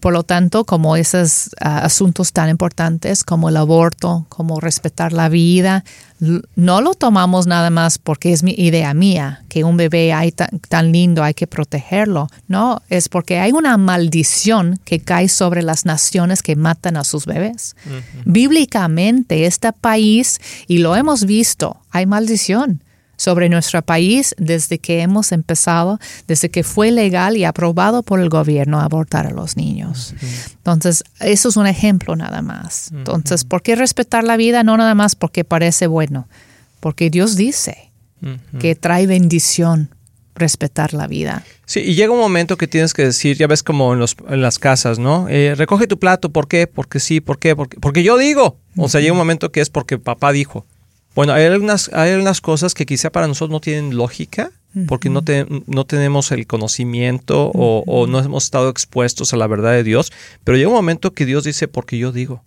por 0.00 0.14
lo 0.14 0.22
tanto, 0.22 0.64
como 0.64 0.96
esos 0.96 1.50
ah, 1.60 1.80
asuntos 1.80 2.32
tan 2.32 2.48
importantes 2.48 3.22
como 3.22 3.50
el 3.50 3.56
aborto, 3.58 4.24
como 4.30 4.58
respetar 4.58 5.12
la 5.12 5.28
vida, 5.28 5.84
no 6.56 6.80
lo 6.80 6.94
tomamos 6.94 7.46
nada 7.46 7.68
más 7.68 7.98
porque 7.98 8.32
es 8.32 8.42
mi 8.42 8.52
idea 8.52 8.94
mía, 8.94 9.44
que 9.48 9.62
un 9.62 9.76
bebé 9.76 10.14
hay 10.14 10.32
tan, 10.32 10.92
lindo, 10.92 11.22
hay 11.22 11.34
que 11.34 11.46
protegerlo. 11.46 12.28
No, 12.48 12.80
es 12.88 13.10
porque 13.10 13.38
hay 13.38 13.52
una 13.52 13.76
maldición 13.76 14.80
que 14.84 15.00
cae 15.00 15.28
sobre 15.28 15.62
las 15.62 15.84
naciones 15.84 16.42
que 16.42 16.56
matan 16.56 16.96
a 16.96 17.04
sus 17.04 17.26
bebés. 17.26 17.76
Bíblicamente, 18.24 19.44
este 19.44 19.72
país, 19.72 20.40
y 20.66 20.78
lo 20.78 20.96
hemos 20.96 21.26
visto, 21.26 21.76
hay 21.90 22.06
maldición 22.06 22.82
sobre 23.20 23.50
nuestro 23.50 23.82
país 23.82 24.34
desde 24.38 24.78
que 24.78 25.02
hemos 25.02 25.30
empezado, 25.30 26.00
desde 26.26 26.48
que 26.48 26.64
fue 26.64 26.90
legal 26.90 27.36
y 27.36 27.44
aprobado 27.44 28.02
por 28.02 28.18
el 28.18 28.30
gobierno 28.30 28.80
abortar 28.80 29.26
a 29.26 29.30
los 29.30 29.58
niños. 29.58 30.14
Entonces, 30.54 31.04
eso 31.20 31.50
es 31.50 31.56
un 31.58 31.66
ejemplo 31.66 32.16
nada 32.16 32.40
más. 32.40 32.90
Entonces, 32.92 33.44
¿por 33.44 33.60
qué 33.60 33.76
respetar 33.76 34.24
la 34.24 34.38
vida? 34.38 34.64
No 34.64 34.74
nada 34.78 34.94
más 34.94 35.16
porque 35.16 35.44
parece 35.44 35.86
bueno, 35.86 36.28
porque 36.80 37.10
Dios 37.10 37.36
dice 37.36 37.92
que 38.58 38.74
trae 38.74 39.06
bendición 39.06 39.90
respetar 40.34 40.94
la 40.94 41.06
vida. 41.06 41.44
Sí, 41.66 41.80
y 41.80 41.96
llega 41.96 42.14
un 42.14 42.20
momento 42.20 42.56
que 42.56 42.68
tienes 42.68 42.94
que 42.94 43.04
decir, 43.04 43.36
ya 43.36 43.48
ves 43.48 43.62
como 43.62 43.92
en, 43.92 43.98
los, 43.98 44.16
en 44.30 44.40
las 44.40 44.58
casas, 44.58 44.98
¿no? 44.98 45.28
Eh, 45.28 45.54
recoge 45.56 45.86
tu 45.86 45.98
plato, 45.98 46.30
¿por 46.30 46.48
qué? 46.48 46.66
Porque 46.66 47.00
sí, 47.00 47.20
¿por 47.20 47.38
qué? 47.38 47.54
Porque, 47.54 47.78
porque 47.78 48.02
yo 48.02 48.16
digo. 48.16 48.56
O 48.78 48.88
sea, 48.88 49.02
llega 49.02 49.12
un 49.12 49.18
momento 49.18 49.52
que 49.52 49.60
es 49.60 49.68
porque 49.68 49.98
papá 49.98 50.32
dijo. 50.32 50.64
Bueno, 51.14 51.32
hay 51.32 51.44
algunas, 51.44 51.90
hay 51.92 52.12
algunas 52.12 52.40
cosas 52.40 52.74
que 52.74 52.86
quizá 52.86 53.10
para 53.10 53.26
nosotros 53.26 53.50
no 53.50 53.60
tienen 53.60 53.96
lógica, 53.96 54.52
porque 54.86 55.10
no, 55.10 55.22
no 55.66 55.84
tenemos 55.84 56.30
el 56.30 56.46
conocimiento 56.46 57.50
o, 57.52 58.06
no 58.06 58.20
hemos 58.20 58.44
estado 58.44 58.68
expuestos 58.68 59.32
a 59.32 59.36
la 59.36 59.48
verdad 59.48 59.72
de 59.72 59.82
Dios, 59.82 60.12
pero 60.44 60.56
llega 60.56 60.68
un 60.68 60.76
momento 60.76 61.12
que 61.12 61.26
Dios 61.26 61.44
dice, 61.44 61.66
porque 61.66 61.98
yo 61.98 62.12
digo. 62.12 62.44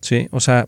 Sí, 0.00 0.28
o 0.30 0.40
sea, 0.40 0.66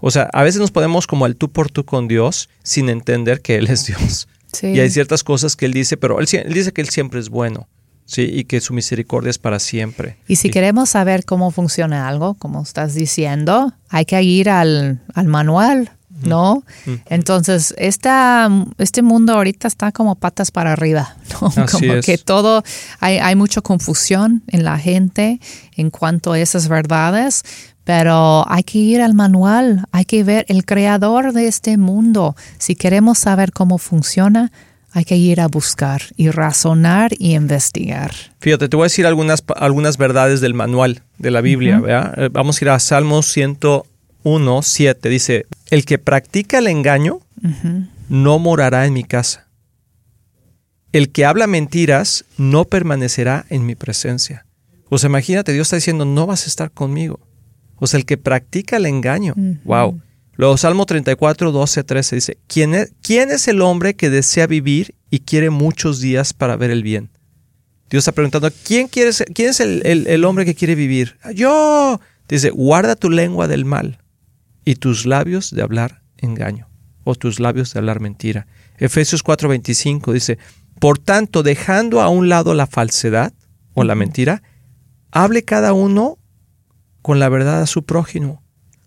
o 0.00 0.10
sea, 0.10 0.28
a 0.32 0.42
veces 0.42 0.60
nos 0.60 0.70
podemos 0.70 1.06
como 1.06 1.26
al 1.26 1.36
tú 1.36 1.50
por 1.50 1.70
tú 1.70 1.84
con 1.84 2.08
Dios 2.08 2.48
sin 2.62 2.88
entender 2.88 3.40
que 3.40 3.56
Él 3.56 3.68
es 3.68 3.86
Dios. 3.86 4.26
Y 4.62 4.80
hay 4.80 4.90
ciertas 4.90 5.22
cosas 5.22 5.54
que 5.54 5.66
Él 5.66 5.72
dice, 5.72 5.96
pero 5.96 6.18
él, 6.18 6.26
dice 6.52 6.72
que 6.72 6.80
Él 6.80 6.88
siempre 6.88 7.20
es 7.20 7.28
bueno. 7.28 7.68
Sí, 8.06 8.22
y 8.22 8.42
que 8.42 8.60
su 8.60 8.74
misericordia 8.74 9.30
es 9.30 9.38
para 9.38 9.60
siempre. 9.60 10.16
Y 10.26 10.34
si 10.34 10.50
queremos 10.50 10.90
saber 10.90 11.24
cómo 11.24 11.52
funciona 11.52 12.08
algo, 12.08 12.34
como 12.34 12.60
estás 12.60 12.94
diciendo, 12.94 13.72
hay 13.88 14.04
que 14.04 14.20
ir 14.20 14.50
al, 14.50 15.00
al 15.14 15.28
manual 15.28 15.92
¿no? 16.22 16.64
Entonces, 17.06 17.74
esta, 17.78 18.48
este 18.78 19.02
mundo 19.02 19.34
ahorita 19.34 19.68
está 19.68 19.92
como 19.92 20.14
patas 20.14 20.50
para 20.50 20.72
arriba, 20.72 21.16
¿no? 21.40 21.50
como 21.66 22.00
que 22.02 22.18
todo, 22.18 22.62
hay, 23.00 23.18
hay 23.18 23.36
mucha 23.36 23.60
confusión 23.60 24.42
en 24.48 24.64
la 24.64 24.78
gente 24.78 25.40
en 25.76 25.90
cuanto 25.90 26.32
a 26.32 26.38
esas 26.38 26.68
verdades, 26.68 27.42
pero 27.84 28.44
hay 28.48 28.62
que 28.62 28.78
ir 28.78 29.00
al 29.00 29.14
manual, 29.14 29.84
hay 29.90 30.04
que 30.04 30.22
ver 30.22 30.44
el 30.48 30.64
creador 30.64 31.32
de 31.32 31.48
este 31.48 31.76
mundo. 31.76 32.36
Si 32.58 32.76
queremos 32.76 33.18
saber 33.18 33.52
cómo 33.52 33.78
funciona, 33.78 34.52
hay 34.92 35.04
que 35.04 35.16
ir 35.16 35.40
a 35.40 35.48
buscar 35.48 36.02
y 36.16 36.30
razonar 36.30 37.12
y 37.18 37.34
investigar. 37.34 38.12
Fíjate, 38.40 38.68
te 38.68 38.76
voy 38.76 38.84
a 38.84 38.86
decir 38.86 39.06
algunas, 39.06 39.42
algunas 39.56 39.96
verdades 39.98 40.40
del 40.40 40.54
manual 40.54 41.02
de 41.18 41.30
la 41.30 41.40
Biblia. 41.40 41.82
Eh, 42.16 42.28
vamos 42.32 42.60
a 42.60 42.64
ir 42.64 42.70
a 42.70 42.78
Salmos 42.78 43.26
100, 43.26 43.58
1, 44.22 44.62
7 44.62 45.08
dice, 45.08 45.46
el 45.70 45.84
que 45.84 45.98
practica 45.98 46.58
el 46.58 46.66
engaño 46.66 47.20
no 48.08 48.38
morará 48.38 48.86
en 48.86 48.92
mi 48.92 49.04
casa. 49.04 49.48
El 50.92 51.10
que 51.10 51.24
habla 51.24 51.46
mentiras 51.46 52.24
no 52.36 52.64
permanecerá 52.64 53.46
en 53.48 53.64
mi 53.64 53.76
presencia. 53.76 54.44
O 54.88 54.98
sea, 54.98 55.08
imagínate, 55.08 55.52
Dios 55.52 55.68
está 55.68 55.76
diciendo, 55.76 56.04
no 56.04 56.26
vas 56.26 56.44
a 56.44 56.48
estar 56.48 56.72
conmigo. 56.72 57.20
O 57.76 57.86
sea, 57.86 57.98
el 57.98 58.04
que 58.04 58.18
practica 58.18 58.76
el 58.76 58.86
engaño. 58.86 59.34
Wow. 59.64 60.00
Luego, 60.32 60.56
Salmo 60.56 60.84
34, 60.84 61.52
12, 61.52 61.84
13 61.84 62.16
dice, 62.16 62.38
¿quién 62.48 62.74
es, 62.74 62.92
¿quién 63.00 63.30
es 63.30 63.46
el 63.46 63.62
hombre 63.62 63.94
que 63.94 64.10
desea 64.10 64.48
vivir 64.48 64.96
y 65.10 65.20
quiere 65.20 65.50
muchos 65.50 66.00
días 66.00 66.32
para 66.32 66.56
ver 66.56 66.72
el 66.72 66.82
bien? 66.82 67.10
Dios 67.88 68.02
está 68.02 68.12
preguntando, 68.12 68.50
¿quién, 68.64 68.88
quiere 68.88 69.12
quién 69.34 69.50
es 69.50 69.60
el, 69.60 69.82
el 69.84 70.24
hombre 70.24 70.44
que 70.44 70.54
quiere 70.54 70.74
vivir? 70.74 71.16
Yo. 71.34 72.00
Dice, 72.28 72.50
guarda 72.50 72.94
tu 72.94 73.10
lengua 73.10 73.48
del 73.48 73.64
mal 73.64 73.98
y 74.64 74.76
tus 74.76 75.06
labios 75.06 75.50
de 75.50 75.62
hablar 75.62 76.02
engaño 76.18 76.68
o 77.04 77.14
tus 77.14 77.40
labios 77.40 77.72
de 77.72 77.78
hablar 77.78 78.00
mentira. 78.00 78.46
Efesios 78.78 79.24
4:25 79.24 80.12
dice, 80.12 80.38
por 80.78 80.98
tanto, 80.98 81.42
dejando 81.42 82.00
a 82.00 82.08
un 82.08 82.28
lado 82.28 82.54
la 82.54 82.66
falsedad 82.66 83.32
o 83.74 83.84
la 83.84 83.94
mentira, 83.94 84.42
hable 85.10 85.44
cada 85.44 85.72
uno 85.72 86.18
con 87.02 87.18
la 87.18 87.28
verdad 87.28 87.62
a 87.62 87.66
su 87.66 87.84
prójimo, 87.84 88.42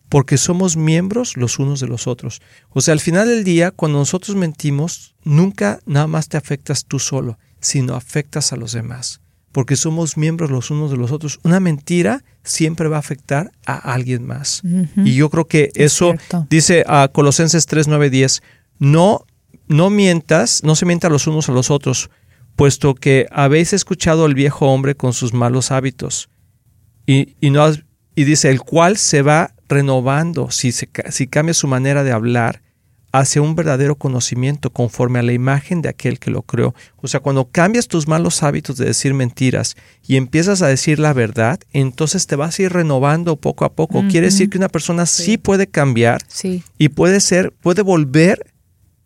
porque 0.09 0.37
somos 0.37 0.77
miembros 0.77 1.37
los 1.37 1.59
unos 1.59 1.79
de 1.79 1.87
los 1.87 2.07
otros. 2.07 2.41
O 2.69 2.81
sea, 2.81 2.93
al 2.93 2.99
final 2.99 3.27
del 3.27 3.43
día, 3.43 3.71
cuando 3.71 3.99
nosotros 3.99 4.35
mentimos, 4.35 5.15
nunca 5.23 5.79
nada 5.85 6.07
más 6.07 6.29
te 6.29 6.37
afectas 6.37 6.85
tú 6.85 6.99
solo, 6.99 7.37
sino 7.59 7.95
afectas 7.95 8.53
a 8.53 8.55
los 8.55 8.73
demás, 8.73 9.21
porque 9.53 9.75
somos 9.75 10.17
miembros 10.17 10.51
los 10.51 10.71
unos 10.71 10.91
de 10.91 10.97
los 10.97 11.11
otros. 11.11 11.39
Una 11.43 11.59
mentira 11.61 12.25
siempre 12.43 12.89
va 12.89 12.97
a 12.97 12.99
afectar 12.99 13.51
a 13.65 13.93
alguien 13.93 14.25
más. 14.25 14.63
Y 14.97 15.13
yo 15.13 15.29
creo 15.29 15.47
que 15.47 15.71
eso 15.75 16.15
dice 16.49 16.83
a 16.87 17.07
Colosenses 17.07 17.67
3, 17.67 17.87
9, 17.87 18.09
10, 18.09 18.41
no, 18.79 19.25
no 19.67 19.91
mientas, 19.91 20.63
no 20.63 20.75
se 20.75 20.87
mientan 20.87 21.11
los 21.11 21.27
unos 21.27 21.47
a 21.49 21.51
los 21.51 21.69
otros, 21.69 22.09
puesto 22.55 22.95
que 22.95 23.27
habéis 23.31 23.73
escuchado 23.73 24.25
al 24.25 24.33
viejo 24.33 24.65
hombre 24.65 24.95
con 24.95 25.13
sus 25.13 25.33
malos 25.33 25.71
hábitos. 25.71 26.29
Y, 27.05 27.35
y 27.39 27.51
no 27.51 27.71
y 28.15 28.23
dice, 28.25 28.49
el 28.49 28.61
cual 28.61 28.97
se 28.97 29.21
va 29.21 29.53
renovando 29.69 30.49
si, 30.49 30.71
si 30.71 31.27
cambia 31.27 31.53
su 31.53 31.67
manera 31.67 32.03
de 32.03 32.11
hablar 32.11 32.62
hacia 33.13 33.43
un 33.43 33.55
verdadero 33.55 33.95
conocimiento 33.95 34.71
conforme 34.71 35.19
a 35.19 35.21
la 35.21 35.33
imagen 35.33 35.83
de 35.83 35.89
aquel 35.89 36.19
que 36.19 36.31
lo 36.31 36.41
creó. 36.41 36.73
O 36.97 37.07
sea, 37.07 37.19
cuando 37.19 37.47
cambias 37.47 37.87
tus 37.87 38.07
malos 38.07 38.41
hábitos 38.41 38.75
de 38.77 38.85
decir 38.85 39.13
mentiras 39.13 39.75
y 40.05 40.17
empiezas 40.17 40.63
a 40.63 40.67
decir 40.67 40.97
la 40.97 41.13
verdad, 41.13 41.59
entonces 41.73 42.25
te 42.25 42.35
vas 42.35 42.57
a 42.57 42.63
ir 42.63 42.73
renovando 42.73 43.35
poco 43.35 43.65
a 43.65 43.73
poco. 43.73 44.03
Quiere 44.09 44.27
decir 44.27 44.49
que 44.49 44.57
una 44.57 44.67
persona 44.67 45.05
sí, 45.05 45.37
puede 45.37 45.67
cambiar 45.67 46.23
y 46.79 46.89
puede 46.89 47.19
ser, 47.19 47.53
puede 47.53 47.83
volver 47.83 48.51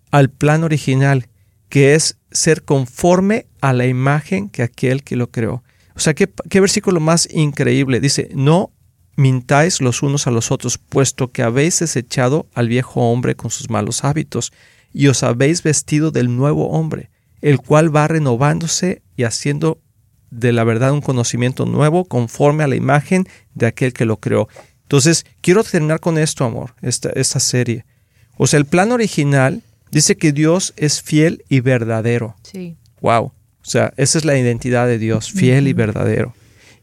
al 0.09 0.29
plan 0.29 0.63
original, 0.63 1.27
que 1.67 1.93
es 1.93 2.17
ser 2.31 2.63
conforme 2.63 3.47
a 3.59 3.73
la 3.73 3.87
imagen 3.87 4.47
que 4.47 4.63
aquel 4.63 5.03
que 5.03 5.17
lo 5.17 5.31
creó. 5.31 5.63
O 5.95 5.99
sea, 5.99 6.13
qué, 6.13 6.31
qué 6.49 6.61
versículo 6.61 7.01
más 7.01 7.27
increíble. 7.29 7.99
Dice, 7.99 8.29
no 8.33 8.71
mintáis 9.17 9.81
los 9.81 10.03
unos 10.03 10.27
a 10.27 10.31
los 10.31 10.51
otros, 10.51 10.77
puesto 10.77 11.31
que 11.31 11.43
habéis 11.43 11.79
desechado 11.79 12.47
al 12.53 12.69
viejo 12.69 13.01
hombre 13.11 13.35
con 13.35 13.51
sus 13.51 13.69
malos 13.69 14.05
hábitos, 14.05 14.53
y 14.93 15.07
os 15.07 15.23
habéis 15.23 15.63
vestido 15.63 16.11
del 16.11 16.33
nuevo 16.35 16.69
hombre, 16.69 17.09
el 17.41 17.59
cual 17.59 17.93
va 17.93 18.07
renovándose 18.07 19.01
y 19.17 19.23
haciendo 19.23 19.79
de 20.31 20.51
la 20.53 20.63
verdad 20.63 20.91
un 20.91 21.01
conocimiento 21.01 21.65
nuevo 21.65 22.05
conforme 22.05 22.63
a 22.63 22.67
la 22.67 22.75
imagen 22.75 23.27
de 23.53 23.65
aquel 23.65 23.91
que 23.91 24.05
lo 24.05 24.17
creó. 24.17 24.47
Entonces, 24.83 25.25
quiero 25.41 25.63
terminar 25.63 25.99
con 25.99 26.17
esto, 26.17 26.45
amor, 26.45 26.73
esta, 26.81 27.09
esta 27.09 27.39
serie. 27.39 27.85
O 28.37 28.47
sea, 28.47 28.59
el 28.59 28.65
plan 28.65 28.91
original 28.91 29.61
dice 29.91 30.15
que 30.15 30.31
Dios 30.31 30.73
es 30.77 31.01
fiel 31.01 31.43
y 31.49 31.59
verdadero. 31.59 32.35
Sí. 32.43 32.77
Wow. 33.01 33.25
O 33.25 33.69
sea, 33.69 33.93
esa 33.97 34.17
es 34.17 34.25
la 34.25 34.37
identidad 34.37 34.87
de 34.87 34.97
Dios, 34.97 35.31
fiel 35.31 35.67
y 35.67 35.73
verdadero. 35.73 36.33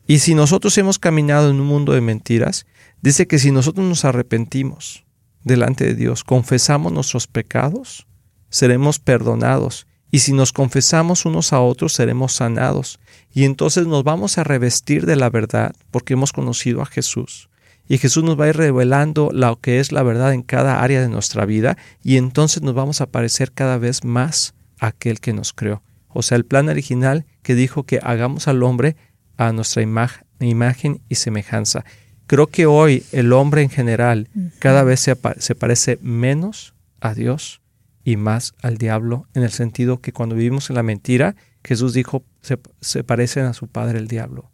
Y 0.06 0.18
si 0.18 0.34
nosotros 0.34 0.76
hemos 0.76 0.98
caminado 0.98 1.50
en 1.50 1.60
un 1.60 1.66
mundo 1.66 1.92
de 1.92 2.00
mentiras, 2.00 2.66
dice 3.00 3.26
que 3.26 3.38
si 3.38 3.50
nosotros 3.50 3.86
nos 3.86 4.04
arrepentimos 4.04 5.04
delante 5.44 5.84
de 5.84 5.94
Dios, 5.94 6.24
confesamos 6.24 6.92
nuestros 6.92 7.26
pecados, 7.26 8.06
seremos 8.50 8.98
perdonados. 8.98 9.86
Y 10.10 10.20
si 10.20 10.32
nos 10.32 10.52
confesamos 10.52 11.24
unos 11.24 11.52
a 11.52 11.60
otros, 11.60 11.94
seremos 11.94 12.34
sanados. 12.34 13.00
Y 13.32 13.44
entonces 13.44 13.86
nos 13.86 14.04
vamos 14.04 14.38
a 14.38 14.44
revestir 14.44 15.06
de 15.06 15.16
la 15.16 15.30
verdad 15.30 15.74
porque 15.90 16.12
hemos 16.12 16.32
conocido 16.32 16.82
a 16.82 16.86
Jesús. 16.86 17.48
Y 17.88 17.98
Jesús 17.98 18.24
nos 18.24 18.38
va 18.38 18.44
a 18.44 18.48
ir 18.48 18.56
revelando 18.56 19.30
lo 19.32 19.58
que 19.60 19.80
es 19.80 19.92
la 19.92 20.02
verdad 20.02 20.32
en 20.32 20.42
cada 20.42 20.82
área 20.82 21.00
de 21.00 21.08
nuestra 21.08 21.44
vida 21.44 21.76
y 22.02 22.16
entonces 22.16 22.62
nos 22.62 22.74
vamos 22.74 23.00
a 23.00 23.06
parecer 23.06 23.52
cada 23.52 23.76
vez 23.76 24.04
más 24.04 24.54
aquel 24.78 25.20
que 25.20 25.32
nos 25.32 25.52
creó. 25.52 25.82
O 26.08 26.22
sea, 26.22 26.36
el 26.36 26.46
plan 26.46 26.68
original 26.68 27.26
que 27.42 27.54
dijo 27.54 27.82
que 27.82 28.00
hagamos 28.02 28.48
al 28.48 28.62
hombre 28.62 28.96
a 29.36 29.52
nuestra 29.52 29.82
imagen 29.82 31.00
y 31.08 31.14
semejanza. 31.14 31.84
Creo 32.26 32.46
que 32.46 32.66
hoy 32.66 33.04
el 33.12 33.32
hombre 33.32 33.62
en 33.62 33.70
general 33.70 34.28
cada 34.58 34.82
vez 34.82 35.00
se, 35.00 35.16
se, 35.38 35.54
parece 35.54 35.98
menos 36.00 36.74
a 37.00 37.14
Dios 37.14 37.60
y 38.02 38.16
más 38.16 38.54
al 38.62 38.78
diablo, 38.78 39.26
en 39.34 39.42
el 39.42 39.50
sentido 39.50 40.00
que 40.00 40.12
cuando 40.12 40.34
vivimos 40.34 40.70
en 40.70 40.76
la 40.76 40.82
mentira, 40.82 41.36
Jesús 41.62 41.94
dijo, 41.94 42.24
se, 42.42 42.58
se 42.80 43.04
parecen 43.04 43.44
a 43.44 43.54
su 43.54 43.68
padre 43.68 43.98
el 43.98 44.08
diablo. 44.08 44.50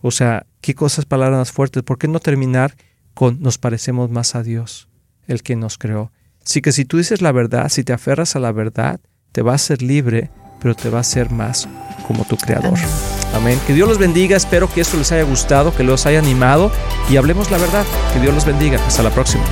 O 0.00 0.10
sea, 0.10 0.46
qué 0.60 0.74
cosas, 0.74 1.04
palabras 1.04 1.52
fuertes. 1.52 1.82
¿Por 1.84 1.98
qué 1.98 2.08
no 2.08 2.18
terminar 2.18 2.76
con 3.14 3.40
nos 3.40 3.58
parecemos 3.58 4.10
más 4.10 4.34
a 4.34 4.42
Dios, 4.42 4.88
el 5.28 5.42
que 5.42 5.54
nos 5.54 5.78
creó? 5.78 6.12
Así 6.44 6.60
que 6.60 6.72
si 6.72 6.84
tú 6.84 6.98
dices 6.98 7.22
la 7.22 7.30
verdad, 7.30 7.68
si 7.68 7.84
te 7.84 7.92
aferras 7.92 8.34
a 8.34 8.40
la 8.40 8.50
verdad, 8.50 9.00
te 9.30 9.42
va 9.42 9.54
a 9.54 9.58
ser 9.58 9.80
libre, 9.80 10.30
pero 10.60 10.74
te 10.74 10.90
va 10.90 11.00
a 11.00 11.04
ser 11.04 11.30
más 11.30 11.68
como 12.02 12.24
tu 12.24 12.36
creador. 12.36 12.78
Amén. 13.34 13.58
Que 13.66 13.72
Dios 13.72 13.88
los 13.88 13.98
bendiga. 13.98 14.36
Espero 14.36 14.68
que 14.72 14.80
esto 14.80 14.96
les 14.96 15.10
haya 15.12 15.24
gustado, 15.24 15.74
que 15.74 15.84
los 15.84 16.06
haya 16.06 16.18
animado 16.18 16.70
y 17.10 17.16
hablemos 17.16 17.50
la 17.50 17.58
verdad. 17.58 17.84
Que 18.12 18.20
Dios 18.20 18.34
los 18.34 18.44
bendiga. 18.44 18.78
Hasta 18.86 19.02
la 19.02 19.10
próxima. 19.10 19.44